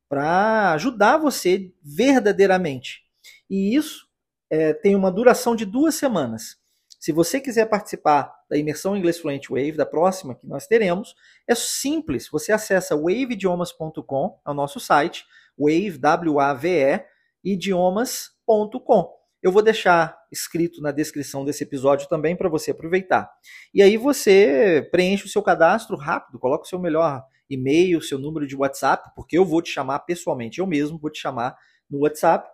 para 0.08 0.72
ajudar 0.72 1.18
você 1.18 1.72
verdadeiramente. 1.80 3.04
E 3.48 3.76
isso 3.76 4.08
é, 4.50 4.72
tem 4.72 4.96
uma 4.96 5.12
duração 5.12 5.54
de 5.54 5.64
duas 5.64 5.94
semanas. 5.94 6.56
Se 6.98 7.12
você 7.12 7.40
quiser 7.40 7.66
participar 7.66 8.34
da 8.50 8.58
imersão 8.58 8.96
Inglês 8.96 9.20
Fluent 9.20 9.48
Wave, 9.48 9.76
da 9.76 9.86
próxima 9.86 10.34
que 10.34 10.48
nós 10.48 10.66
teremos, 10.66 11.14
é 11.46 11.54
simples. 11.54 12.28
Você 12.28 12.50
acessa 12.50 12.96
waveidiomas.com, 12.96 14.40
é 14.44 14.50
o 14.50 14.54
nosso 14.54 14.80
site, 14.80 15.24
wave, 15.56 15.96
W-A-V-E, 15.96 17.06
idiomas.com. 17.52 19.18
Eu 19.42 19.52
vou 19.52 19.62
deixar 19.62 20.18
escrito 20.32 20.80
na 20.80 20.90
descrição 20.90 21.44
desse 21.44 21.62
episódio 21.62 22.08
também 22.08 22.36
para 22.36 22.48
você 22.48 22.72
aproveitar. 22.72 23.30
E 23.72 23.82
aí 23.82 23.96
você 23.96 24.86
preenche 24.90 25.26
o 25.26 25.28
seu 25.28 25.42
cadastro 25.42 25.96
rápido, 25.96 26.38
coloca 26.38 26.64
o 26.64 26.68
seu 26.68 26.78
melhor 26.78 27.22
e-mail, 27.48 28.02
seu 28.02 28.18
número 28.18 28.46
de 28.46 28.56
WhatsApp, 28.56 29.10
porque 29.14 29.38
eu 29.38 29.44
vou 29.44 29.62
te 29.62 29.70
chamar 29.70 30.00
pessoalmente, 30.00 30.58
eu 30.58 30.66
mesmo 30.66 30.98
vou 30.98 31.10
te 31.10 31.20
chamar 31.20 31.56
no 31.88 32.00
WhatsApp, 32.00 32.50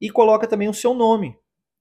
e 0.00 0.10
coloca 0.10 0.46
também 0.46 0.68
o 0.68 0.74
seu 0.74 0.94
nome, 0.94 1.36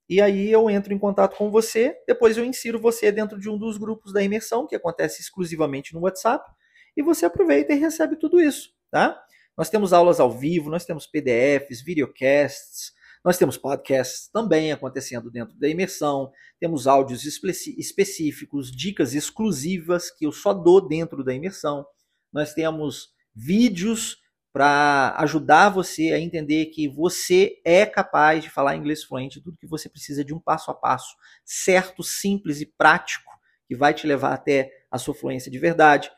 e 0.10 0.22
aí 0.22 0.50
eu 0.50 0.70
entro 0.70 0.94
em 0.94 0.98
contato 0.98 1.36
com 1.36 1.52
você, 1.52 1.96
depois 2.08 2.38
eu 2.38 2.46
insiro 2.46 2.80
você 2.80 3.12
dentro 3.12 3.38
de 3.40 3.50
um 3.50 3.58
dos 3.58 3.78
grupos 3.78 4.14
da 4.14 4.24
imersão, 4.24 4.66
que 4.66 4.76
acontece 4.76 5.22
exclusivamente 5.22 5.94
no 5.94 6.00
WhatsApp, 6.00 6.50
e 6.96 7.04
você 7.04 7.26
aproveita 7.26 7.74
e 7.74 7.78
recebe 7.78 8.16
tudo 8.16 8.40
isso, 8.40 8.70
tá? 8.90 9.22
Nós 9.58 9.70
temos 9.70 9.92
aulas 9.92 10.20
ao 10.20 10.32
vivo, 10.32 10.70
nós 10.70 10.86
temos 10.86 11.08
PDFs, 11.08 11.82
videocasts, 11.82 12.94
nós 13.26 13.38
temos 13.38 13.58
podcasts 13.58 14.30
também 14.30 14.72
acontecendo 14.72 15.32
dentro 15.32 15.58
da 15.58 15.68
imersão, 15.68 16.32
temos 16.60 16.86
áudios 16.86 17.26
específicos, 17.26 18.72
dicas 18.72 19.16
exclusivas 19.16 20.12
que 20.12 20.26
eu 20.26 20.32
só 20.32 20.54
dou 20.54 20.88
dentro 20.88 21.24
da 21.24 21.34
imersão. 21.34 21.86
Nós 22.32 22.54
temos 22.54 23.10
vídeos 23.36 24.18
para 24.54 25.16
ajudar 25.18 25.70
você 25.70 26.14
a 26.14 26.20
entender 26.20 26.68
que 26.68 26.88
você 26.88 27.60
é 27.66 27.86
capaz 27.86 28.44
de 28.44 28.50
falar 28.50 28.76
inglês 28.76 29.04
fluente, 29.04 29.42
tudo 29.42 29.58
que 29.58 29.68
você 29.68 29.90
precisa 29.90 30.24
de 30.24 30.34
um 30.34 30.40
passo 30.40 30.72
a 30.72 30.74
passo 30.74 31.16
certo, 31.44 32.02
simples 32.04 32.62
e 32.62 32.66
prático 32.66 33.32
que 33.68 33.76
vai 33.76 33.94
te 33.94 34.08
levar 34.08 34.34
até 34.34 34.72
a 34.90 34.98
sua 34.98 35.14
fluência 35.14 35.52
de 35.52 35.60
verdade. 35.60 36.10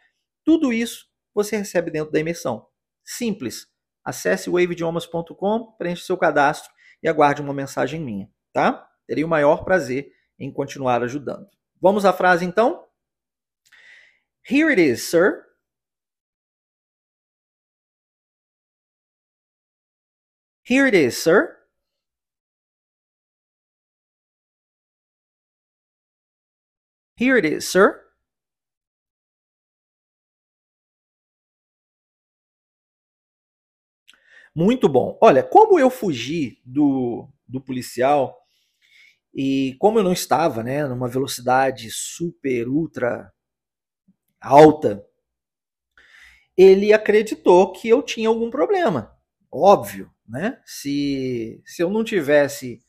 Tudo 0.45 0.71
isso 0.71 1.07
você 1.33 1.57
recebe 1.57 1.89
dentro 1.89 2.11
da 2.11 2.19
imersão. 2.19 2.68
Simples. 3.09 3.65
Acesse 4.05 4.51
waveidiomas.com, 4.51 5.75
preencha 5.79 6.05
seu 6.05 6.15
cadastro 6.15 6.71
e 7.01 7.07
aguarde 7.07 7.41
uma 7.41 7.53
mensagem 7.53 7.99
minha, 7.99 8.29
tá? 8.53 8.87
Terei 9.07 9.23
o 9.23 9.27
maior 9.27 9.63
prazer 9.63 10.11
em 10.37 10.53
continuar 10.53 11.01
ajudando. 11.01 11.49
Vamos 11.81 12.05
à 12.05 12.13
frase 12.13 12.45
então? 12.45 12.87
Here 14.47 14.69
it 14.69 14.79
is, 14.79 15.09
sir. 15.09 15.43
Here 20.63 20.85
it 20.85 20.95
is, 20.95 21.17
sir. 21.17 21.57
Here 27.17 27.35
it 27.37 27.47
is, 27.47 27.67
sir. 27.67 28.08
Muito 34.55 34.89
bom. 34.89 35.17
Olha, 35.21 35.43
como 35.43 35.79
eu 35.79 35.89
fugi 35.89 36.59
do, 36.65 37.27
do 37.47 37.61
policial 37.61 38.37
e 39.33 39.75
como 39.79 39.99
eu 39.99 40.03
não 40.03 40.13
estava, 40.13 40.63
né, 40.63 40.85
numa 40.87 41.07
velocidade 41.07 41.89
super, 41.91 42.67
ultra 42.67 43.31
alta, 44.41 45.05
ele 46.57 46.91
acreditou 46.93 47.71
que 47.71 47.87
eu 47.87 48.01
tinha 48.01 48.27
algum 48.27 48.49
problema. 48.49 49.11
Óbvio, 49.51 50.09
né? 50.27 50.59
Se, 50.65 51.61
se 51.65 51.81
eu 51.81 51.89
não 51.89 52.03
tivesse 52.03 52.81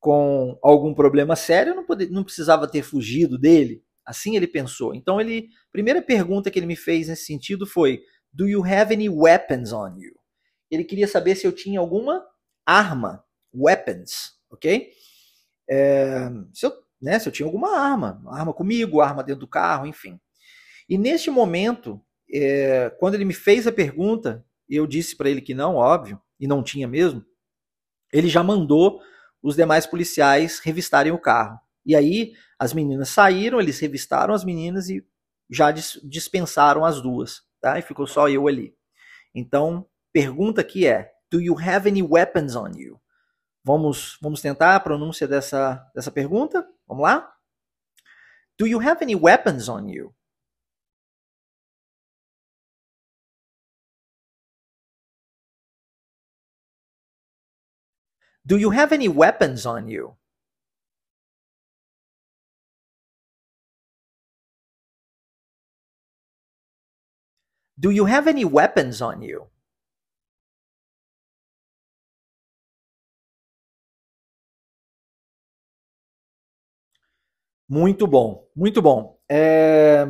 com 0.00 0.58
algum 0.62 0.94
problema 0.94 1.36
sério, 1.36 1.72
eu 1.72 1.76
não, 1.76 1.86
poder, 1.86 2.10
não 2.10 2.24
precisava 2.24 2.68
ter 2.68 2.82
fugido 2.82 3.38
dele. 3.38 3.82
Assim 4.06 4.36
ele 4.36 4.48
pensou. 4.48 4.94
Então 4.94 5.20
ele, 5.20 5.48
primeira 5.72 6.02
pergunta 6.02 6.50
que 6.50 6.58
ele 6.58 6.66
me 6.66 6.76
fez 6.76 7.08
nesse 7.08 7.26
sentido 7.26 7.66
foi: 7.66 8.02
Do 8.32 8.48
you 8.48 8.64
have 8.64 8.94
any 8.94 9.08
weapons 9.10 9.72
on 9.72 9.96
you? 9.98 10.19
Ele 10.70 10.84
queria 10.84 11.08
saber 11.08 11.34
se 11.34 11.46
eu 11.46 11.52
tinha 11.52 11.80
alguma 11.80 12.26
arma, 12.64 13.24
weapons, 13.54 14.38
ok? 14.50 14.90
É, 15.68 16.30
se, 16.52 16.66
eu, 16.66 16.72
né, 17.00 17.18
se 17.18 17.28
eu 17.28 17.32
tinha 17.32 17.46
alguma 17.46 17.78
arma, 17.78 18.22
arma 18.28 18.52
comigo, 18.52 19.00
arma 19.00 19.22
dentro 19.22 19.40
do 19.40 19.48
carro, 19.48 19.86
enfim. 19.86 20.18
E 20.88 20.98
neste 20.98 21.30
momento, 21.30 22.00
é, 22.32 22.90
quando 22.98 23.14
ele 23.14 23.24
me 23.24 23.34
fez 23.34 23.66
a 23.66 23.72
pergunta, 23.72 24.44
eu 24.68 24.86
disse 24.86 25.16
para 25.16 25.28
ele 25.28 25.40
que 25.40 25.54
não, 25.54 25.76
óbvio, 25.76 26.20
e 26.38 26.46
não 26.46 26.62
tinha 26.62 26.88
mesmo, 26.88 27.24
ele 28.12 28.28
já 28.28 28.42
mandou 28.42 29.00
os 29.42 29.56
demais 29.56 29.86
policiais 29.86 30.58
revistarem 30.58 31.12
o 31.12 31.18
carro. 31.18 31.58
E 31.84 31.96
aí 31.96 32.32
as 32.58 32.72
meninas 32.72 33.08
saíram, 33.08 33.60
eles 33.60 33.78
revistaram 33.80 34.34
as 34.34 34.44
meninas 34.44 34.88
e 34.88 35.04
já 35.50 35.70
dispensaram 35.72 36.84
as 36.84 37.00
duas, 37.00 37.42
tá? 37.60 37.78
E 37.78 37.82
ficou 37.82 38.06
só 38.06 38.28
eu 38.28 38.46
ali. 38.46 38.74
Então, 39.34 39.86
pergunta 40.12 40.60
aqui 40.60 40.86
é: 40.86 41.12
Do 41.30 41.40
you 41.40 41.56
have 41.58 41.88
any 41.88 42.02
weapons 42.02 42.56
on 42.56 42.72
you? 42.76 43.00
Vamos, 43.64 44.18
vamos 44.20 44.40
tentar 44.40 44.74
a 44.76 44.80
pronúncia 44.80 45.28
dessa, 45.28 45.76
dessa 45.94 46.10
pergunta? 46.10 46.66
Vamos 46.86 47.02
lá? 47.02 47.32
Do 48.58 48.66
you 48.66 48.80
have 48.80 49.02
any 49.02 49.14
weapons 49.14 49.68
on 49.68 49.88
you? 49.88 50.14
Do 58.44 58.58
you 58.58 58.70
have 58.70 58.92
any 58.92 59.08
weapons 59.08 59.64
on 59.64 59.88
you? 59.88 60.16
Do 67.78 67.90
you 67.90 68.06
have 68.06 68.26
any 68.26 68.44
weapons 68.44 69.00
on 69.00 69.22
you? 69.22 69.46
Muito 77.72 78.04
bom, 78.04 78.50
muito 78.56 78.82
bom. 78.82 79.16
É... 79.30 80.04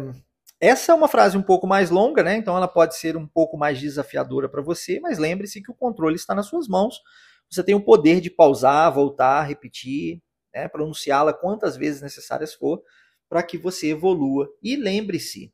Essa 0.59 0.93
é 0.93 0.95
uma 0.95 1.09
frase 1.09 1.37
um 1.37 1.43
pouco 1.43 1.67
mais 1.67 1.91
longa, 1.91 2.23
né? 2.23 2.35
Então 2.37 2.57
ela 2.57 2.67
pode 2.67 2.97
ser 2.97 3.19
um 3.19 3.27
pouco 3.27 3.59
mais 3.59 3.79
desafiadora 3.79 4.49
para 4.49 4.63
você, 4.63 4.99
mas 4.99 5.19
lembre-se 5.19 5.63
que 5.63 5.71
o 5.71 5.75
controle 5.75 6.17
está 6.17 6.35
nas 6.35 6.47
suas 6.47 6.67
mãos. 6.67 7.03
Você 7.51 7.63
tem 7.63 7.75
o 7.75 7.85
poder 7.85 8.23
de 8.23 8.31
pausar, 8.31 8.91
voltar, 8.91 9.43
repetir, 9.43 10.23
né? 10.55 10.69
pronunciá-la 10.69 11.35
quantas 11.35 11.77
vezes 11.77 12.01
necessárias 12.01 12.55
for, 12.55 12.83
para 13.29 13.43
que 13.43 13.59
você 13.59 13.91
evolua. 13.91 14.49
E 14.63 14.75
lembre-se, 14.75 15.53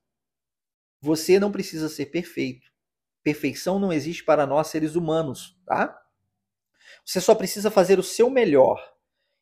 você 1.01 1.41
não 1.41 1.51
precisa 1.51 1.89
ser 1.89 2.07
perfeito. 2.07 2.71
Perfeição 3.25 3.81
não 3.81 3.93
existe 3.93 4.23
para 4.23 4.47
nós 4.47 4.69
seres 4.69 4.95
humanos, 4.95 5.59
tá? 5.67 6.01
Você 7.05 7.21
só 7.21 7.35
precisa 7.35 7.69
fazer 7.69 7.99
o 7.99 8.05
seu 8.05 8.31
melhor. 8.31 8.81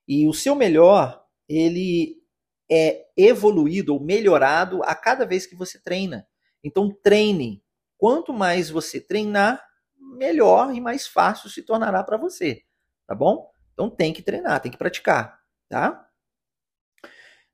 E 0.08 0.26
o 0.26 0.32
seu 0.32 0.54
melhor, 0.54 1.26
ele 1.46 2.23
é 2.70 3.06
evoluído 3.16 3.94
ou 3.94 4.00
melhorado 4.00 4.82
a 4.84 4.94
cada 4.94 5.26
vez 5.26 5.46
que 5.46 5.54
você 5.54 5.78
treina. 5.78 6.26
Então 6.62 6.90
treine. 6.90 7.62
Quanto 7.96 8.32
mais 8.32 8.70
você 8.70 9.00
treinar, 9.00 9.64
melhor 9.96 10.74
e 10.74 10.80
mais 10.80 11.06
fácil 11.06 11.48
se 11.50 11.62
tornará 11.62 12.02
para 12.02 12.16
você, 12.16 12.62
tá 13.06 13.14
bom? 13.14 13.50
Então 13.72 13.90
tem 13.90 14.12
que 14.12 14.22
treinar, 14.22 14.60
tem 14.60 14.70
que 14.70 14.78
praticar, 14.78 15.38
tá? 15.68 16.08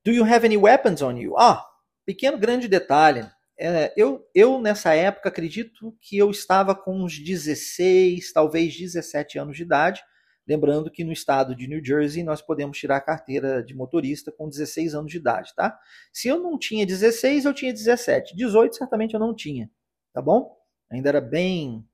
Do 0.04 0.12
you 0.12 0.24
have 0.24 0.44
any 0.44 0.56
weapons 0.56 1.02
on 1.02 1.16
you? 1.16 1.36
Ah, 1.38 1.66
pequeno 2.06 2.38
grande 2.38 2.68
detalhe. 2.68 3.28
É, 3.58 3.92
eu, 3.94 4.26
eu, 4.34 4.58
nessa 4.58 4.94
época, 4.94 5.28
acredito 5.28 5.94
que 6.00 6.16
eu 6.16 6.30
estava 6.30 6.74
com 6.74 7.02
uns 7.02 7.18
16, 7.18 8.32
talvez 8.32 8.74
17 8.74 9.38
anos 9.38 9.56
de 9.56 9.62
idade. 9.62 10.02
Lembrando 10.46 10.90
que 10.90 11.04
no 11.04 11.12
estado 11.12 11.54
de 11.54 11.68
New 11.68 11.84
Jersey 11.84 12.22
nós 12.22 12.42
podemos 12.42 12.76
tirar 12.78 12.96
a 12.96 13.00
carteira 13.00 13.62
de 13.62 13.74
motorista 13.74 14.32
com 14.32 14.48
16 14.48 14.94
anos 14.94 15.10
de 15.10 15.18
idade, 15.18 15.54
tá? 15.54 15.78
Se 16.12 16.28
eu 16.28 16.40
não 16.40 16.58
tinha 16.58 16.84
16, 16.84 17.44
eu 17.44 17.54
tinha 17.54 17.72
17. 17.72 18.34
18 18.34 18.76
certamente 18.76 19.14
eu 19.14 19.20
não 19.20 19.34
tinha, 19.34 19.70
tá 20.12 20.20
bom? 20.20 20.56
Ainda 20.90 21.08
era 21.08 21.20
bem 21.20 21.86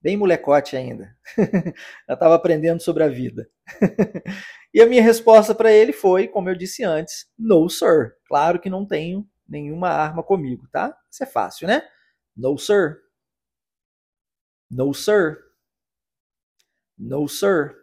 bem 0.00 0.16
molecote 0.16 0.76
ainda. 0.76 1.16
eu 2.08 2.14
estava 2.14 2.34
aprendendo 2.34 2.80
sobre 2.80 3.04
a 3.04 3.08
vida. 3.08 3.48
e 4.72 4.80
a 4.80 4.86
minha 4.86 5.02
resposta 5.02 5.54
para 5.54 5.70
ele 5.72 5.92
foi, 5.92 6.26
como 6.26 6.48
eu 6.48 6.56
disse 6.56 6.82
antes, 6.82 7.26
no 7.38 7.68
sir. 7.68 8.16
Claro 8.26 8.58
que 8.58 8.70
não 8.70 8.86
tenho 8.86 9.28
nenhuma 9.48 9.90
arma 9.90 10.22
comigo, 10.22 10.66
tá? 10.72 10.96
Isso 11.10 11.22
é 11.22 11.26
fácil, 11.26 11.66
né? 11.68 11.82
No 12.36 12.56
sir. 12.56 12.98
No 14.70 14.94
sir. 14.94 15.38
No 16.96 17.28
sir. 17.28 17.76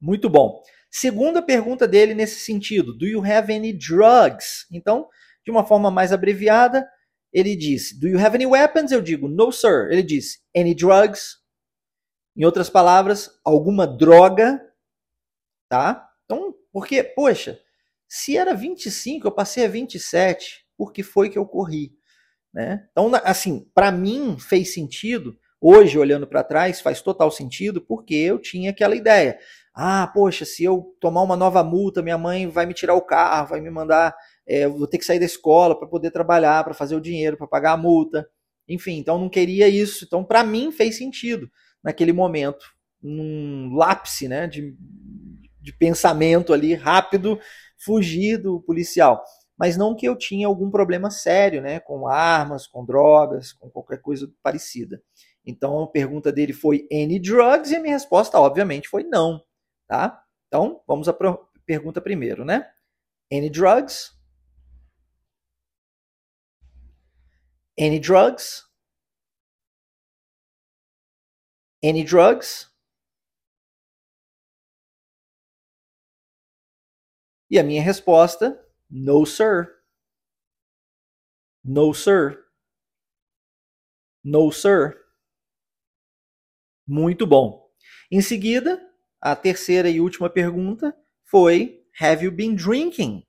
Muito 0.00 0.28
bom. 0.28 0.62
Segunda 0.90 1.42
pergunta 1.42 1.86
dele 1.86 2.14
nesse 2.14 2.40
sentido: 2.40 2.96
Do 2.96 3.06
you 3.06 3.24
have 3.24 3.52
any 3.52 3.72
drugs? 3.72 4.66
Então, 4.72 5.08
de 5.44 5.50
uma 5.50 5.64
forma 5.64 5.90
mais 5.90 6.12
abreviada, 6.12 6.88
ele 7.32 7.54
disse: 7.54 7.98
Do 7.98 8.08
you 8.08 8.18
have 8.18 8.34
any 8.34 8.46
weapons? 8.46 8.90
Eu 8.90 9.00
digo: 9.00 9.28
No, 9.28 9.52
sir. 9.52 9.88
Ele 9.90 10.02
disse: 10.02 10.40
Any 10.56 10.74
drugs? 10.74 11.38
Em 12.36 12.44
outras 12.44 12.70
palavras, 12.70 13.30
alguma 13.44 13.86
droga? 13.86 14.60
Tá? 15.68 16.08
Então, 16.24 16.54
porque, 16.72 17.02
poxa, 17.02 17.60
se 18.08 18.36
era 18.36 18.54
25, 18.54 19.26
eu 19.26 19.32
passei 19.32 19.64
a 19.64 19.68
27, 19.68 20.64
por 20.76 20.92
que 20.92 21.02
foi 21.02 21.28
que 21.28 21.38
eu 21.38 21.46
corri? 21.46 21.92
Né? 22.52 22.88
Então, 22.90 23.10
assim, 23.24 23.68
para 23.74 23.92
mim 23.92 24.36
fez 24.38 24.74
sentido. 24.74 25.38
Hoje, 25.60 25.98
olhando 25.98 26.26
para 26.26 26.42
trás, 26.42 26.80
faz 26.80 27.02
total 27.02 27.30
sentido, 27.30 27.80
porque 27.82 28.14
eu 28.14 28.38
tinha 28.38 28.70
aquela 28.70 28.96
ideia. 28.96 29.38
Ah, 29.82 30.06
poxa, 30.06 30.44
se 30.44 30.62
eu 30.62 30.94
tomar 31.00 31.22
uma 31.22 31.36
nova 31.36 31.64
multa, 31.64 32.02
minha 32.02 32.18
mãe 32.18 32.46
vai 32.46 32.66
me 32.66 32.74
tirar 32.74 32.94
o 32.94 33.00
carro, 33.00 33.48
vai 33.48 33.62
me 33.62 33.70
mandar, 33.70 34.14
é, 34.46 34.68
vou 34.68 34.86
ter 34.86 34.98
que 34.98 35.04
sair 35.06 35.18
da 35.18 35.24
escola 35.24 35.78
para 35.78 35.88
poder 35.88 36.10
trabalhar, 36.10 36.62
para 36.64 36.74
fazer 36.74 36.94
o 36.94 37.00
dinheiro, 37.00 37.36
para 37.38 37.46
pagar 37.46 37.72
a 37.72 37.76
multa. 37.78 38.28
Enfim, 38.68 38.98
então 38.98 39.18
não 39.18 39.30
queria 39.30 39.68
isso. 39.68 40.04
Então, 40.04 40.22
para 40.22 40.44
mim, 40.44 40.70
fez 40.70 40.98
sentido 40.98 41.50
naquele 41.82 42.12
momento, 42.12 42.66
num 43.02 43.74
lápis 43.74 44.20
né, 44.28 44.46
de, 44.46 44.76
de 45.62 45.72
pensamento 45.72 46.52
ali 46.52 46.74
rápido, 46.74 47.38
fugir 47.82 48.36
do 48.36 48.60
policial. 48.60 49.24
mas 49.58 49.76
não 49.78 49.96
que 49.96 50.06
eu 50.06 50.16
tinha 50.16 50.46
algum 50.46 50.70
problema 50.70 51.10
sério, 51.10 51.62
né, 51.62 51.80
com 51.80 52.06
armas, 52.06 52.66
com 52.66 52.84
drogas, 52.84 53.52
com 53.52 53.70
qualquer 53.70 54.00
coisa 54.02 54.30
parecida. 54.42 55.02
Então 55.44 55.82
a 55.82 55.86
pergunta 55.90 56.30
dele 56.30 56.52
foi 56.52 56.86
any 56.92 57.18
drugs 57.18 57.70
e 57.70 57.76
a 57.76 57.80
minha 57.80 57.94
resposta 57.94 58.38
obviamente 58.38 58.88
foi 58.88 59.04
não, 59.04 59.40
tá? 59.90 60.24
Então, 60.46 60.80
vamos 60.86 61.08
à 61.08 61.12
pergunta 61.66 62.00
primeiro, 62.00 62.44
né? 62.44 62.72
Any 63.32 63.50
drugs? 63.50 64.16
Any 67.76 67.98
drugs? 67.98 68.68
Any 71.82 72.04
drugs? 72.04 72.70
E 77.50 77.58
a 77.58 77.64
minha 77.64 77.82
resposta, 77.82 78.64
no 78.88 79.26
sir. 79.26 79.82
No 81.64 81.92
sir. 81.92 82.44
No 84.22 84.52
sir. 84.52 84.96
Muito 86.86 87.26
bom. 87.26 87.68
Em 88.08 88.20
seguida, 88.20 88.80
a 89.20 89.36
terceira 89.36 89.88
e 89.90 90.00
última 90.00 90.30
pergunta 90.30 90.96
foi: 91.24 91.82
Have 92.00 92.24
you 92.24 92.32
been 92.32 92.54
drinking? 92.54 93.24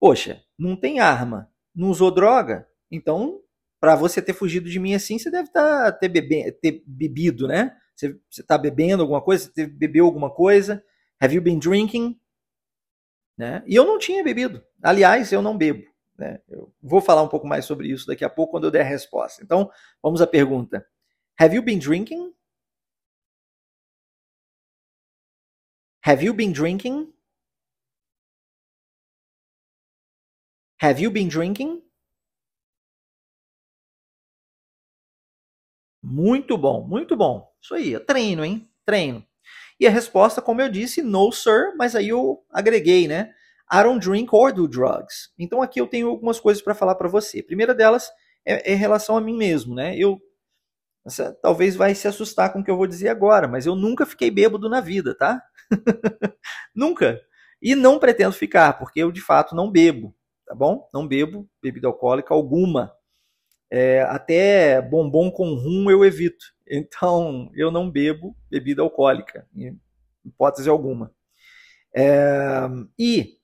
Poxa, 0.00 0.42
não 0.58 0.76
tem 0.76 1.00
arma, 1.00 1.50
não 1.74 1.88
usou 1.88 2.10
droga, 2.10 2.68
então 2.90 3.40
para 3.80 3.96
você 3.96 4.22
ter 4.22 4.32
fugido 4.32 4.68
de 4.68 4.80
mim 4.80 4.94
assim, 4.94 5.18
você 5.18 5.30
deve 5.30 5.50
tá, 5.50 5.92
ter, 5.92 6.08
bebe, 6.08 6.50
ter 6.52 6.82
bebido, 6.86 7.46
né? 7.46 7.76
Você 7.94 8.18
está 8.30 8.56
bebendo 8.56 9.02
alguma 9.02 9.20
coisa, 9.20 9.50
você 9.52 9.66
bebeu 9.66 10.06
alguma 10.06 10.30
coisa. 10.30 10.82
Have 11.20 11.34
you 11.34 11.42
been 11.42 11.58
drinking? 11.58 12.18
Né? 13.36 13.62
E 13.66 13.74
eu 13.74 13.84
não 13.84 13.98
tinha 13.98 14.24
bebido. 14.24 14.64
Aliás, 14.82 15.30
eu 15.32 15.42
não 15.42 15.54
bebo. 15.54 15.84
Né? 16.18 16.40
Eu 16.48 16.72
vou 16.82 17.02
falar 17.02 17.22
um 17.22 17.28
pouco 17.28 17.46
mais 17.46 17.66
sobre 17.66 17.88
isso 17.88 18.06
daqui 18.06 18.24
a 18.24 18.30
pouco 18.30 18.52
quando 18.52 18.64
eu 18.64 18.70
der 18.70 18.80
a 18.80 18.88
resposta. 18.88 19.42
Então, 19.42 19.70
vamos 20.02 20.22
à 20.22 20.26
pergunta. 20.26 20.86
Have 21.38 21.54
you 21.54 21.62
been 21.62 21.78
drinking? 21.78 22.32
Have 26.04 26.22
you 26.22 26.32
been 26.34 26.52
drinking? 26.52 27.08
Have 30.76 31.00
you 31.00 31.10
been 31.10 31.28
drinking? 31.28 31.82
Muito 36.02 36.56
bom, 36.58 36.86
muito 36.86 37.16
bom. 37.16 37.48
Isso 37.62 37.74
aí, 37.74 37.94
é 37.94 37.98
treino, 37.98 38.44
hein? 38.44 38.68
Treino. 38.84 39.24
E 39.80 39.86
a 39.86 39.90
resposta, 39.90 40.42
como 40.42 40.60
eu 40.62 40.68
disse, 40.70 41.02
no 41.02 41.32
sir, 41.32 41.74
mas 41.76 41.96
aí 41.96 42.08
eu 42.10 42.44
agreguei, 42.50 43.08
né? 43.08 43.32
I 43.72 43.82
don't 43.82 44.00
drink 44.04 44.28
or 44.32 44.52
do 44.52 44.68
drugs. 44.68 45.30
Então 45.38 45.62
aqui 45.62 45.80
eu 45.80 45.86
tenho 45.86 46.08
algumas 46.08 46.40
coisas 46.40 46.62
para 46.62 46.74
falar 46.74 46.94
para 46.96 47.08
você. 47.08 47.40
A 47.40 47.44
primeira 47.44 47.74
delas 47.74 48.10
é, 48.44 48.72
é 48.72 48.74
em 48.74 48.78
relação 48.78 49.16
a 49.16 49.20
mim 49.20 49.36
mesmo, 49.36 49.74
né? 49.74 49.96
Eu 49.98 50.20
você 51.04 51.32
talvez 51.34 51.76
vai 51.76 51.94
se 51.94 52.08
assustar 52.08 52.52
com 52.52 52.60
o 52.60 52.64
que 52.64 52.70
eu 52.70 52.76
vou 52.76 52.86
dizer 52.86 53.08
agora, 53.08 53.46
mas 53.46 53.66
eu 53.66 53.76
nunca 53.76 54.06
fiquei 54.06 54.30
bêbado 54.30 54.68
na 54.68 54.80
vida, 54.80 55.14
tá? 55.14 55.42
nunca. 56.74 57.20
E 57.60 57.74
não 57.74 57.98
pretendo 57.98 58.32
ficar, 58.32 58.78
porque 58.78 59.00
eu 59.00 59.12
de 59.12 59.20
fato 59.20 59.54
não 59.54 59.70
bebo, 59.70 60.14
tá 60.46 60.54
bom? 60.54 60.88
Não 60.92 61.06
bebo 61.06 61.48
bebida 61.62 61.88
alcoólica 61.88 62.32
alguma. 62.32 62.92
É, 63.70 64.02
até 64.02 64.80
bombom 64.80 65.30
com 65.30 65.54
rum 65.54 65.90
eu 65.90 66.04
evito. 66.04 66.44
Então, 66.66 67.50
eu 67.54 67.70
não 67.70 67.90
bebo 67.90 68.34
bebida 68.50 68.80
alcoólica, 68.80 69.46
em 69.54 69.78
hipótese 70.24 70.66
alguma. 70.66 71.12
É, 71.94 72.62
e 72.98 73.36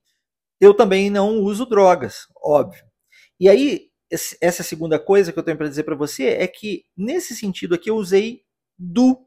eu 0.58 0.72
também 0.72 1.10
não 1.10 1.40
uso 1.40 1.66
drogas, 1.66 2.26
óbvio. 2.42 2.82
E 3.38 3.48
aí, 3.48 3.89
essa 4.40 4.62
segunda 4.62 4.98
coisa 4.98 5.32
que 5.32 5.38
eu 5.38 5.42
tenho 5.42 5.56
para 5.56 5.68
dizer 5.68 5.84
para 5.84 5.94
você 5.94 6.24
é 6.28 6.46
que, 6.46 6.84
nesse 6.96 7.36
sentido 7.36 7.74
aqui, 7.74 7.90
eu 7.90 7.96
usei 7.96 8.42
do. 8.78 9.24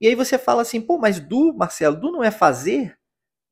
E 0.00 0.06
aí 0.06 0.14
você 0.14 0.36
fala 0.36 0.62
assim, 0.62 0.80
pô, 0.80 0.98
mas 0.98 1.18
do, 1.18 1.54
Marcelo, 1.54 1.98
do 1.98 2.12
não 2.12 2.22
é 2.22 2.30
fazer? 2.30 2.98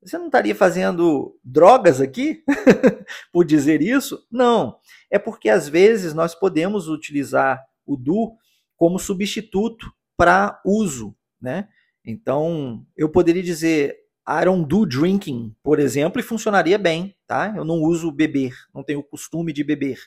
Você 0.01 0.17
não 0.17 0.25
estaria 0.25 0.53
fazendo 0.53 1.39
drogas 1.43 2.01
aqui 2.01 2.43
por 3.31 3.45
dizer 3.45 3.81
isso? 3.81 4.25
Não. 4.29 4.77
É 5.09 5.17
porque 5.17 5.49
às 5.49 5.67
vezes 5.67 6.13
nós 6.13 6.35
podemos 6.35 6.89
utilizar 6.89 7.63
o 7.85 7.95
do 7.95 8.35
como 8.75 8.99
substituto 8.99 9.91
para 10.17 10.61
uso, 10.65 11.15
né? 11.41 11.69
Então, 12.05 12.85
eu 12.97 13.09
poderia 13.09 13.41
dizer 13.41 13.95
I 14.27 14.45
don't 14.45 14.67
do 14.67 14.85
drinking, 14.85 15.55
por 15.63 15.79
exemplo, 15.79 16.19
e 16.19 16.23
funcionaria 16.23 16.77
bem, 16.77 17.15
tá? 17.25 17.53
Eu 17.55 17.63
não 17.63 17.81
uso 17.81 18.11
beber, 18.11 18.53
não 18.73 18.83
tenho 18.83 18.99
o 18.99 19.03
costume 19.03 19.53
de 19.53 19.63
beber. 19.63 19.99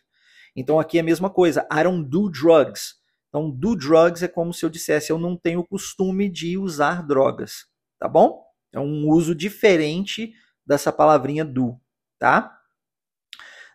Então 0.56 0.80
aqui 0.80 0.96
é 0.96 1.02
a 1.02 1.04
mesma 1.04 1.28
coisa, 1.28 1.68
I 1.70 1.84
don't 1.84 2.08
do 2.08 2.30
drugs. 2.30 2.94
Então, 3.28 3.50
do 3.50 3.76
drugs 3.76 4.22
é 4.22 4.28
como 4.28 4.54
se 4.54 4.64
eu 4.64 4.70
dissesse, 4.70 5.10
eu 5.10 5.18
não 5.18 5.36
tenho 5.36 5.62
costume 5.62 6.26
de 6.26 6.56
usar 6.56 7.06
drogas, 7.06 7.66
tá 7.98 8.08
bom? 8.08 8.42
É 8.72 8.80
um 8.80 9.08
uso 9.10 9.34
diferente 9.34 10.32
dessa 10.64 10.90
palavrinha 10.90 11.44
do, 11.44 11.78
tá? 12.18 12.58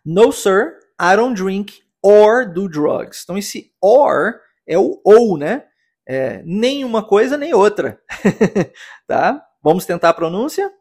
No, 0.03 0.31
sir, 0.31 0.79
I 0.99 1.15
don't 1.15 1.35
drink 1.35 1.83
or 2.01 2.51
do 2.51 2.67
drugs. 2.67 3.21
Então, 3.23 3.37
esse 3.37 3.71
or 3.79 4.41
é 4.65 4.79
o 4.79 4.99
ou, 5.03 5.37
né? 5.37 5.67
É, 6.07 6.41
nem 6.43 6.83
uma 6.83 7.05
coisa 7.05 7.37
nem 7.37 7.53
outra. 7.53 8.01
tá? 9.07 9.45
Vamos 9.61 9.85
tentar 9.85 10.09
a 10.09 10.13
pronúncia? 10.13 10.71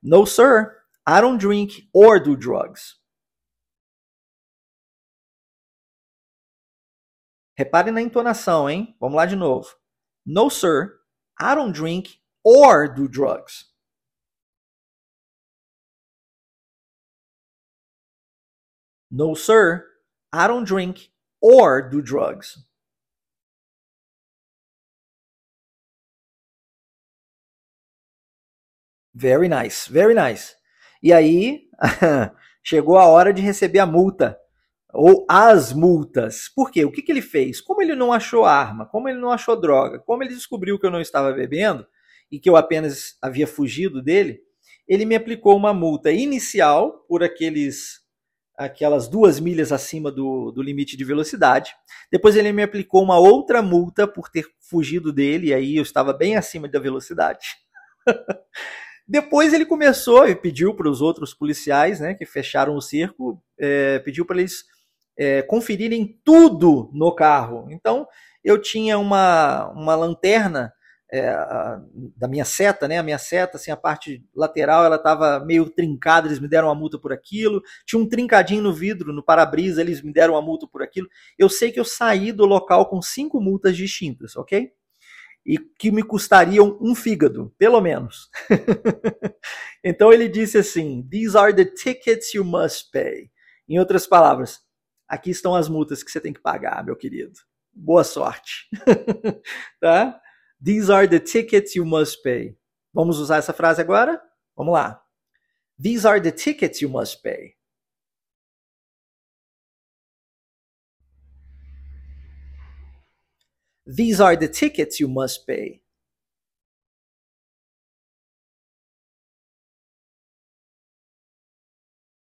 No, 0.00 0.24
sir, 0.24 0.70
I 1.08 1.20
don't 1.20 1.44
drink 1.44 1.88
or 1.92 2.22
do 2.22 2.36
drugs. 2.36 2.94
Repare 7.56 7.90
na 7.90 8.02
entonação, 8.02 8.68
hein? 8.68 8.96
Vamos 9.00 9.16
lá 9.16 9.26
de 9.26 9.36
novo. 9.36 9.68
No, 10.26 10.50
sir, 10.50 11.00
I 11.40 11.54
don't 11.54 11.72
drink 11.72 12.20
or 12.42 12.88
do 12.92 13.08
drugs. 13.08 13.72
No, 19.10 19.36
sir, 19.36 19.86
I 20.32 20.48
don't 20.48 20.64
drink 20.64 21.12
or 21.40 21.88
do 21.88 22.02
drugs. 22.02 22.66
Very 29.14 29.46
nice, 29.46 29.86
very 29.86 30.14
nice. 30.14 30.56
E 31.00 31.12
aí, 31.12 31.68
chegou 32.64 32.98
a 32.98 33.06
hora 33.06 33.32
de 33.32 33.40
receber 33.40 33.78
a 33.78 33.86
multa 33.86 34.36
ou 34.94 35.26
as 35.28 35.72
multas. 35.72 36.48
Por 36.54 36.70
quê? 36.70 36.84
O 36.84 36.92
que, 36.92 37.02
que 37.02 37.10
ele 37.10 37.20
fez? 37.20 37.60
Como 37.60 37.82
ele 37.82 37.94
não 37.94 38.12
achou 38.12 38.44
arma, 38.44 38.86
como 38.86 39.08
ele 39.08 39.18
não 39.18 39.30
achou 39.30 39.60
droga, 39.60 39.98
como 39.98 40.22
ele 40.22 40.34
descobriu 40.34 40.78
que 40.78 40.86
eu 40.86 40.90
não 40.90 41.00
estava 41.00 41.32
bebendo 41.32 41.86
e 42.30 42.38
que 42.38 42.48
eu 42.48 42.56
apenas 42.56 43.16
havia 43.20 43.46
fugido 43.46 44.00
dele, 44.02 44.40
ele 44.86 45.04
me 45.04 45.16
aplicou 45.16 45.56
uma 45.56 45.74
multa 45.74 46.10
inicial 46.10 47.04
por 47.08 47.22
aqueles 47.22 48.02
aquelas 48.56 49.08
duas 49.08 49.40
milhas 49.40 49.72
acima 49.72 50.12
do, 50.12 50.52
do 50.52 50.62
limite 50.62 50.96
de 50.96 51.04
velocidade. 51.04 51.72
Depois 52.10 52.36
ele 52.36 52.52
me 52.52 52.62
aplicou 52.62 53.02
uma 53.02 53.18
outra 53.18 53.60
multa 53.60 54.06
por 54.06 54.28
ter 54.28 54.46
fugido 54.60 55.12
dele, 55.12 55.48
e 55.48 55.54
aí 55.54 55.76
eu 55.76 55.82
estava 55.82 56.12
bem 56.12 56.36
acima 56.36 56.68
da 56.68 56.78
velocidade. 56.78 57.46
Depois 59.08 59.52
ele 59.52 59.66
começou 59.66 60.28
e 60.28 60.36
pediu 60.36 60.72
para 60.72 60.88
os 60.88 61.02
outros 61.02 61.34
policiais, 61.34 61.98
né, 61.98 62.14
que 62.14 62.24
fecharam 62.24 62.76
o 62.76 62.80
cerco, 62.80 63.42
é, 63.58 63.98
pediu 63.98 64.24
para 64.24 64.38
eles 64.38 64.64
é, 65.16 65.42
conferirem 65.42 66.18
tudo 66.24 66.90
no 66.92 67.14
carro. 67.14 67.66
Então, 67.70 68.06
eu 68.42 68.60
tinha 68.60 68.98
uma, 68.98 69.68
uma 69.70 69.94
lanterna 69.94 70.72
é, 71.14 71.28
a, 71.28 71.80
da 72.16 72.26
minha 72.26 72.44
seta, 72.44 72.88
né? 72.88 72.98
A 72.98 73.02
minha 73.02 73.18
seta, 73.18 73.56
assim, 73.56 73.70
a 73.70 73.76
parte 73.76 74.24
lateral, 74.34 74.84
ela 74.84 74.96
estava 74.96 75.38
meio 75.44 75.70
trincada, 75.70 76.26
eles 76.26 76.40
me 76.40 76.48
deram 76.48 76.66
uma 76.66 76.74
multa 76.74 76.98
por 76.98 77.12
aquilo. 77.12 77.62
Tinha 77.86 78.02
um 78.02 78.08
trincadinho 78.08 78.62
no 78.62 78.72
vidro, 78.72 79.12
no 79.12 79.22
para-brisa, 79.22 79.80
eles 79.80 80.02
me 80.02 80.12
deram 80.12 80.34
uma 80.34 80.42
multa 80.42 80.66
por 80.66 80.82
aquilo. 80.82 81.08
Eu 81.38 81.48
sei 81.48 81.70
que 81.70 81.78
eu 81.78 81.84
saí 81.84 82.32
do 82.32 82.44
local 82.44 82.86
com 82.86 83.00
cinco 83.00 83.40
multas 83.40 83.76
distintas, 83.76 84.34
ok? 84.34 84.72
E 85.46 85.56
que 85.56 85.92
me 85.92 86.02
custariam 86.02 86.76
um 86.80 86.96
fígado, 86.96 87.54
pelo 87.56 87.80
menos. 87.80 88.28
então 89.84 90.12
ele 90.12 90.28
disse 90.28 90.58
assim: 90.58 91.06
These 91.08 91.36
are 91.36 91.54
the 91.54 91.66
tickets 91.66 92.34
you 92.34 92.44
must 92.44 92.90
pay. 92.90 93.30
Em 93.68 93.78
outras 93.78 94.06
palavras, 94.06 94.63
aqui 95.08 95.30
estão 95.30 95.54
as 95.54 95.68
multas 95.68 96.02
que 96.02 96.10
você 96.10 96.20
tem 96.20 96.32
que 96.32 96.40
pagar, 96.40 96.84
meu 96.84 96.96
querido. 96.96 97.38
Boa 97.72 98.04
sorte. 98.04 98.68
tá? 99.80 100.20
These 100.62 100.90
are 100.90 101.08
the 101.08 101.20
tickets 101.20 101.74
you 101.74 101.84
must 101.84 102.22
pay. 102.22 102.56
Vamos 102.92 103.18
usar 103.18 103.38
essa 103.38 103.52
frase 103.52 103.80
agora? 103.80 104.22
Vamos 104.56 104.72
lá. 104.72 105.02
These 105.80 106.06
are 106.06 106.20
the 106.20 106.30
tickets 106.30 106.80
you 106.80 106.88
must 106.88 107.22
pay. 107.22 107.56
These 113.86 114.20
are 114.20 114.36
the 114.36 114.48
tickets 114.48 115.00
you 115.00 115.08
must 115.08 115.46
pay. 115.46 115.82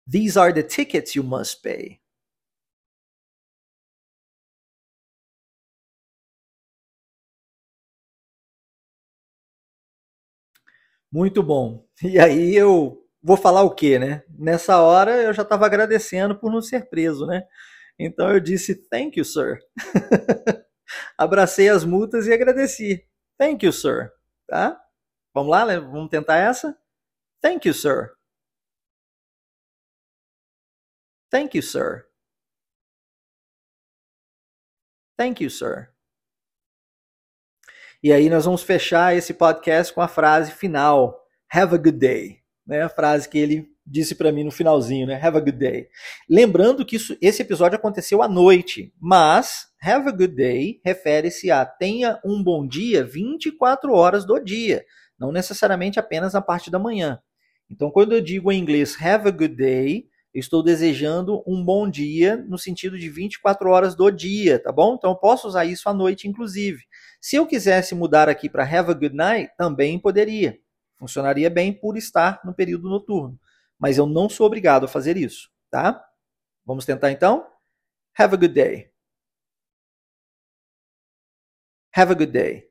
These 0.06 0.36
are 0.36 0.52
the 0.52 0.62
tickets 0.62 1.14
you 1.14 1.22
must 1.22 1.62
pay. 1.62 2.01
Muito 11.12 11.42
bom. 11.42 11.86
E 12.02 12.18
aí 12.18 12.54
eu 12.56 12.98
vou 13.22 13.36
falar 13.36 13.62
o 13.62 13.74
quê, 13.74 13.98
né? 13.98 14.22
Nessa 14.38 14.80
hora 14.80 15.22
eu 15.22 15.32
já 15.32 15.42
estava 15.42 15.66
agradecendo 15.66 16.38
por 16.38 16.50
não 16.50 16.62
ser 16.62 16.88
preso, 16.88 17.26
né? 17.26 17.42
Então 17.98 18.30
eu 18.30 18.40
disse 18.40 18.74
thank 18.88 19.18
you, 19.18 19.24
sir. 19.24 19.58
Abracei 21.18 21.68
as 21.68 21.84
multas 21.84 22.26
e 22.26 22.32
agradeci. 22.32 23.06
Thank 23.38 23.64
you, 23.66 23.72
sir. 23.72 24.12
Tá? 24.48 24.80
Vamos 25.34 25.50
lá, 25.50 25.66
né? 25.66 25.80
vamos 25.80 26.10
tentar 26.10 26.36
essa? 26.38 26.76
Thank 27.42 27.68
you, 27.68 27.74
sir. 27.74 28.12
Thank 31.30 31.54
you, 31.56 31.62
sir. 31.62 32.06
Thank 35.18 35.40
you, 35.40 35.48
sir. 35.48 35.91
E 38.02 38.12
aí 38.12 38.28
nós 38.28 38.46
vamos 38.46 38.64
fechar 38.64 39.16
esse 39.16 39.32
podcast 39.32 39.94
com 39.94 40.00
a 40.00 40.08
frase 40.08 40.50
final. 40.50 41.16
Have 41.48 41.76
a 41.76 41.78
good 41.78 41.98
day. 41.98 42.38
Né? 42.66 42.82
A 42.82 42.88
frase 42.88 43.28
que 43.28 43.38
ele 43.38 43.68
disse 43.86 44.16
para 44.16 44.32
mim 44.32 44.42
no 44.42 44.50
finalzinho, 44.50 45.06
né? 45.06 45.20
Have 45.22 45.36
a 45.36 45.40
good 45.40 45.56
day. 45.56 45.86
Lembrando 46.28 46.84
que 46.84 46.96
isso, 46.96 47.16
esse 47.22 47.42
episódio 47.42 47.76
aconteceu 47.76 48.20
à 48.20 48.28
noite, 48.28 48.92
mas 49.00 49.68
have 49.80 50.08
a 50.08 50.10
good 50.10 50.34
day 50.34 50.80
refere-se 50.84 51.48
a 51.50 51.64
tenha 51.64 52.20
um 52.24 52.42
bom 52.42 52.66
dia 52.66 53.04
24 53.04 53.92
horas 53.92 54.24
do 54.24 54.36
dia, 54.40 54.84
não 55.16 55.30
necessariamente 55.30 56.00
apenas 56.00 56.32
na 56.32 56.40
parte 56.40 56.72
da 56.72 56.80
manhã. 56.80 57.20
Então, 57.70 57.88
quando 57.88 58.14
eu 58.14 58.20
digo 58.20 58.50
em 58.50 58.58
inglês 58.58 58.96
have 59.00 59.28
a 59.28 59.30
good 59.30 59.54
day, 59.54 60.06
eu 60.34 60.40
estou 60.40 60.62
desejando 60.62 61.42
um 61.46 61.62
bom 61.62 61.88
dia 61.88 62.36
no 62.48 62.56
sentido 62.56 62.98
de 62.98 63.08
24 63.10 63.68
horas 63.68 63.94
do 63.94 64.10
dia, 64.10 64.58
tá 64.58 64.72
bom? 64.72 64.94
Então 64.94 65.10
eu 65.10 65.16
posso 65.16 65.46
usar 65.46 65.66
isso 65.66 65.88
à 65.88 65.94
noite, 65.94 66.26
inclusive. 66.26 66.80
Se 67.22 67.36
eu 67.36 67.46
quisesse 67.46 67.94
mudar 67.94 68.28
aqui 68.28 68.50
para 68.50 68.64
have 68.64 68.90
a 68.90 68.94
good 68.94 69.14
night, 69.14 69.54
também 69.56 69.96
poderia. 69.96 70.58
Funcionaria 70.98 71.48
bem 71.48 71.72
por 71.72 71.96
estar 71.96 72.40
no 72.44 72.52
período 72.52 72.90
noturno. 72.90 73.38
Mas 73.78 73.96
eu 73.96 74.06
não 74.06 74.28
sou 74.28 74.44
obrigado 74.44 74.86
a 74.86 74.88
fazer 74.88 75.16
isso, 75.16 75.48
tá? 75.70 76.04
Vamos 76.66 76.84
tentar 76.84 77.12
então? 77.12 77.48
Have 78.18 78.34
a 78.34 78.36
good 78.36 78.52
day. 78.52 78.90
Have 81.94 82.10
a 82.10 82.14
good 82.16 82.32
day. 82.32 82.68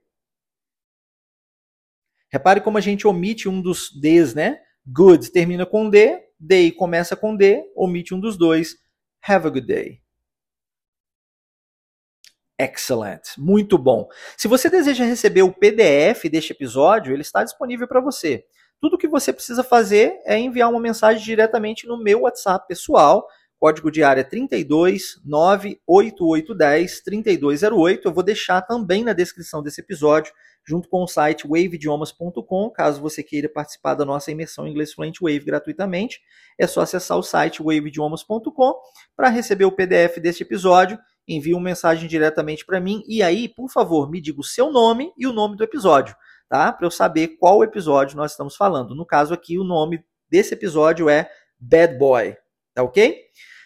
Repare 2.29 2.59
como 2.59 2.77
a 2.77 2.81
gente 2.81 3.07
omite 3.07 3.47
um 3.47 3.61
dos 3.61 3.89
Ds, 4.01 4.33
né? 4.33 4.61
Good 4.85 5.31
termina 5.31 5.65
com 5.65 5.89
D, 5.89 6.21
day 6.37 6.73
começa 6.73 7.15
com 7.15 7.35
D, 7.37 7.63
omite 7.73 8.13
um 8.13 8.19
dos 8.19 8.37
dois. 8.37 8.75
Have 9.25 9.47
a 9.47 9.49
good 9.49 9.67
day. 9.67 10.01
Excellent, 12.61 13.21
muito 13.39 13.75
bom. 13.75 14.07
Se 14.37 14.47
você 14.47 14.69
deseja 14.69 15.03
receber 15.03 15.41
o 15.41 15.51
PDF 15.51 16.29
deste 16.29 16.51
episódio, 16.51 17.11
ele 17.11 17.23
está 17.23 17.43
disponível 17.43 17.87
para 17.87 17.99
você. 17.99 18.45
Tudo 18.79 18.99
que 18.99 19.07
você 19.07 19.33
precisa 19.33 19.63
fazer 19.63 20.21
é 20.25 20.37
enviar 20.37 20.69
uma 20.69 20.79
mensagem 20.79 21.23
diretamente 21.23 21.87
no 21.87 21.97
meu 21.97 22.21
WhatsApp 22.21 22.67
pessoal. 22.67 23.27
Código 23.59 23.91
de 23.91 24.03
área 24.03 24.23
32 24.23 25.21
98810 25.25 27.01
3208. 27.01 28.07
Eu 28.07 28.13
vou 28.13 28.23
deixar 28.23 28.61
também 28.61 29.03
na 29.03 29.13
descrição 29.13 29.63
desse 29.63 29.81
episódio 29.81 30.31
junto 30.63 30.87
com 30.87 31.03
o 31.03 31.07
site 31.07 31.47
waveidiomas.com. 31.47 32.69
Caso 32.69 33.01
você 33.01 33.23
queira 33.23 33.49
participar 33.49 33.95
da 33.95 34.05
nossa 34.05 34.31
imersão 34.31 34.67
em 34.67 34.71
inglês 34.71 34.93
fluente 34.93 35.19
Wave 35.21 35.39
gratuitamente, 35.39 36.21
é 36.59 36.67
só 36.67 36.81
acessar 36.81 37.17
o 37.17 37.23
site 37.23 37.61
waveidiomas.com 37.61 38.73
para 39.15 39.29
receber 39.29 39.65
o 39.65 39.71
PDF 39.71 40.19
deste 40.19 40.43
episódio. 40.43 40.99
Envie 41.33 41.53
uma 41.53 41.63
mensagem 41.63 42.07
diretamente 42.07 42.65
para 42.65 42.79
mim 42.79 43.03
e 43.07 43.23
aí, 43.23 43.47
por 43.47 43.69
favor, 43.69 44.09
me 44.09 44.19
diga 44.19 44.41
o 44.41 44.43
seu 44.43 44.71
nome 44.71 45.11
e 45.17 45.25
o 45.25 45.33
nome 45.33 45.55
do 45.55 45.63
episódio, 45.63 46.15
tá? 46.49 46.71
Para 46.71 46.85
eu 46.85 46.91
saber 46.91 47.37
qual 47.39 47.63
episódio 47.63 48.17
nós 48.17 48.31
estamos 48.31 48.55
falando. 48.55 48.95
No 48.95 49.05
caso 49.05 49.33
aqui, 49.33 49.57
o 49.57 49.63
nome 49.63 50.03
desse 50.29 50.53
episódio 50.53 51.09
é 51.09 51.29
Bad 51.59 51.97
Boy, 51.97 52.35
tá 52.73 52.83
ok? 52.83 53.17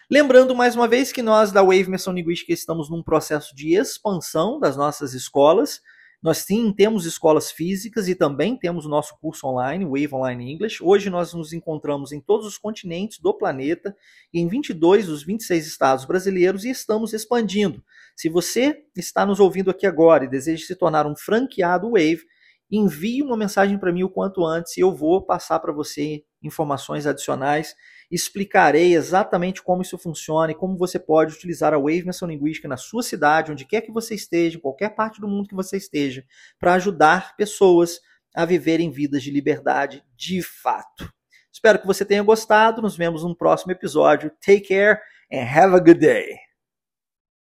Lembrando 0.08 0.54
mais 0.54 0.76
uma 0.76 0.86
vez 0.86 1.10
que 1.10 1.20
nós 1.20 1.50
da 1.50 1.62
Wave 1.62 1.82
Imersão 1.82 2.14
Linguística 2.14 2.52
estamos 2.52 2.88
num 2.88 3.02
processo 3.02 3.54
de 3.56 3.74
expansão 3.74 4.60
das 4.60 4.76
nossas 4.76 5.14
escolas. 5.14 5.80
Nós 6.26 6.38
sim 6.38 6.72
temos 6.72 7.06
escolas 7.06 7.52
físicas 7.52 8.08
e 8.08 8.14
também 8.16 8.56
temos 8.56 8.84
o 8.84 8.88
nosso 8.88 9.16
curso 9.20 9.46
online, 9.46 9.84
Wave 9.84 10.12
Online 10.12 10.54
English. 10.54 10.82
Hoje 10.82 11.08
nós 11.08 11.32
nos 11.32 11.52
encontramos 11.52 12.10
em 12.10 12.20
todos 12.20 12.44
os 12.44 12.58
continentes 12.58 13.20
do 13.20 13.32
planeta 13.32 13.96
em 14.34 14.48
22 14.48 15.06
dos 15.06 15.22
26 15.22 15.64
estados 15.68 16.04
brasileiros 16.04 16.64
e 16.64 16.70
estamos 16.70 17.12
expandindo. 17.12 17.80
Se 18.16 18.28
você 18.28 18.76
está 18.96 19.24
nos 19.24 19.38
ouvindo 19.38 19.70
aqui 19.70 19.86
agora 19.86 20.24
e 20.24 20.28
deseja 20.28 20.66
se 20.66 20.74
tornar 20.74 21.06
um 21.06 21.14
franqueado 21.14 21.92
Wave, 21.92 22.24
envie 22.68 23.22
uma 23.22 23.36
mensagem 23.36 23.78
para 23.78 23.92
mim 23.92 24.02
o 24.02 24.10
quanto 24.10 24.44
antes 24.44 24.76
e 24.76 24.80
eu 24.80 24.92
vou 24.92 25.24
passar 25.24 25.60
para 25.60 25.72
você 25.72 26.24
informações 26.42 27.06
adicionais 27.06 27.76
explicarei 28.10 28.94
exatamente 28.94 29.62
como 29.62 29.82
isso 29.82 29.98
funciona 29.98 30.52
e 30.52 30.54
como 30.54 30.76
você 30.76 30.98
pode 30.98 31.34
utilizar 31.34 31.74
a 31.74 31.78
Wave 31.78 32.04
Menção 32.04 32.28
Linguística 32.28 32.68
na 32.68 32.76
sua 32.76 33.02
cidade, 33.02 33.52
onde 33.52 33.64
quer 33.64 33.80
que 33.80 33.92
você 33.92 34.14
esteja, 34.14 34.56
em 34.56 34.60
qualquer 34.60 34.90
parte 34.90 35.20
do 35.20 35.28
mundo 35.28 35.48
que 35.48 35.54
você 35.54 35.76
esteja, 35.76 36.24
para 36.58 36.74
ajudar 36.74 37.36
pessoas 37.36 38.00
a 38.34 38.44
viverem 38.44 38.90
vidas 38.90 39.22
de 39.22 39.30
liberdade 39.30 40.04
de 40.16 40.42
fato. 40.42 41.10
Espero 41.50 41.78
que 41.78 41.86
você 41.86 42.04
tenha 42.04 42.22
gostado. 42.22 42.82
Nos 42.82 42.96
vemos 42.96 43.24
no 43.24 43.34
próximo 43.34 43.72
episódio. 43.72 44.30
Take 44.44 44.68
care 44.68 45.00
and 45.32 45.44
have 45.44 45.74
a 45.74 45.80
good 45.80 45.98
day. 45.98 46.45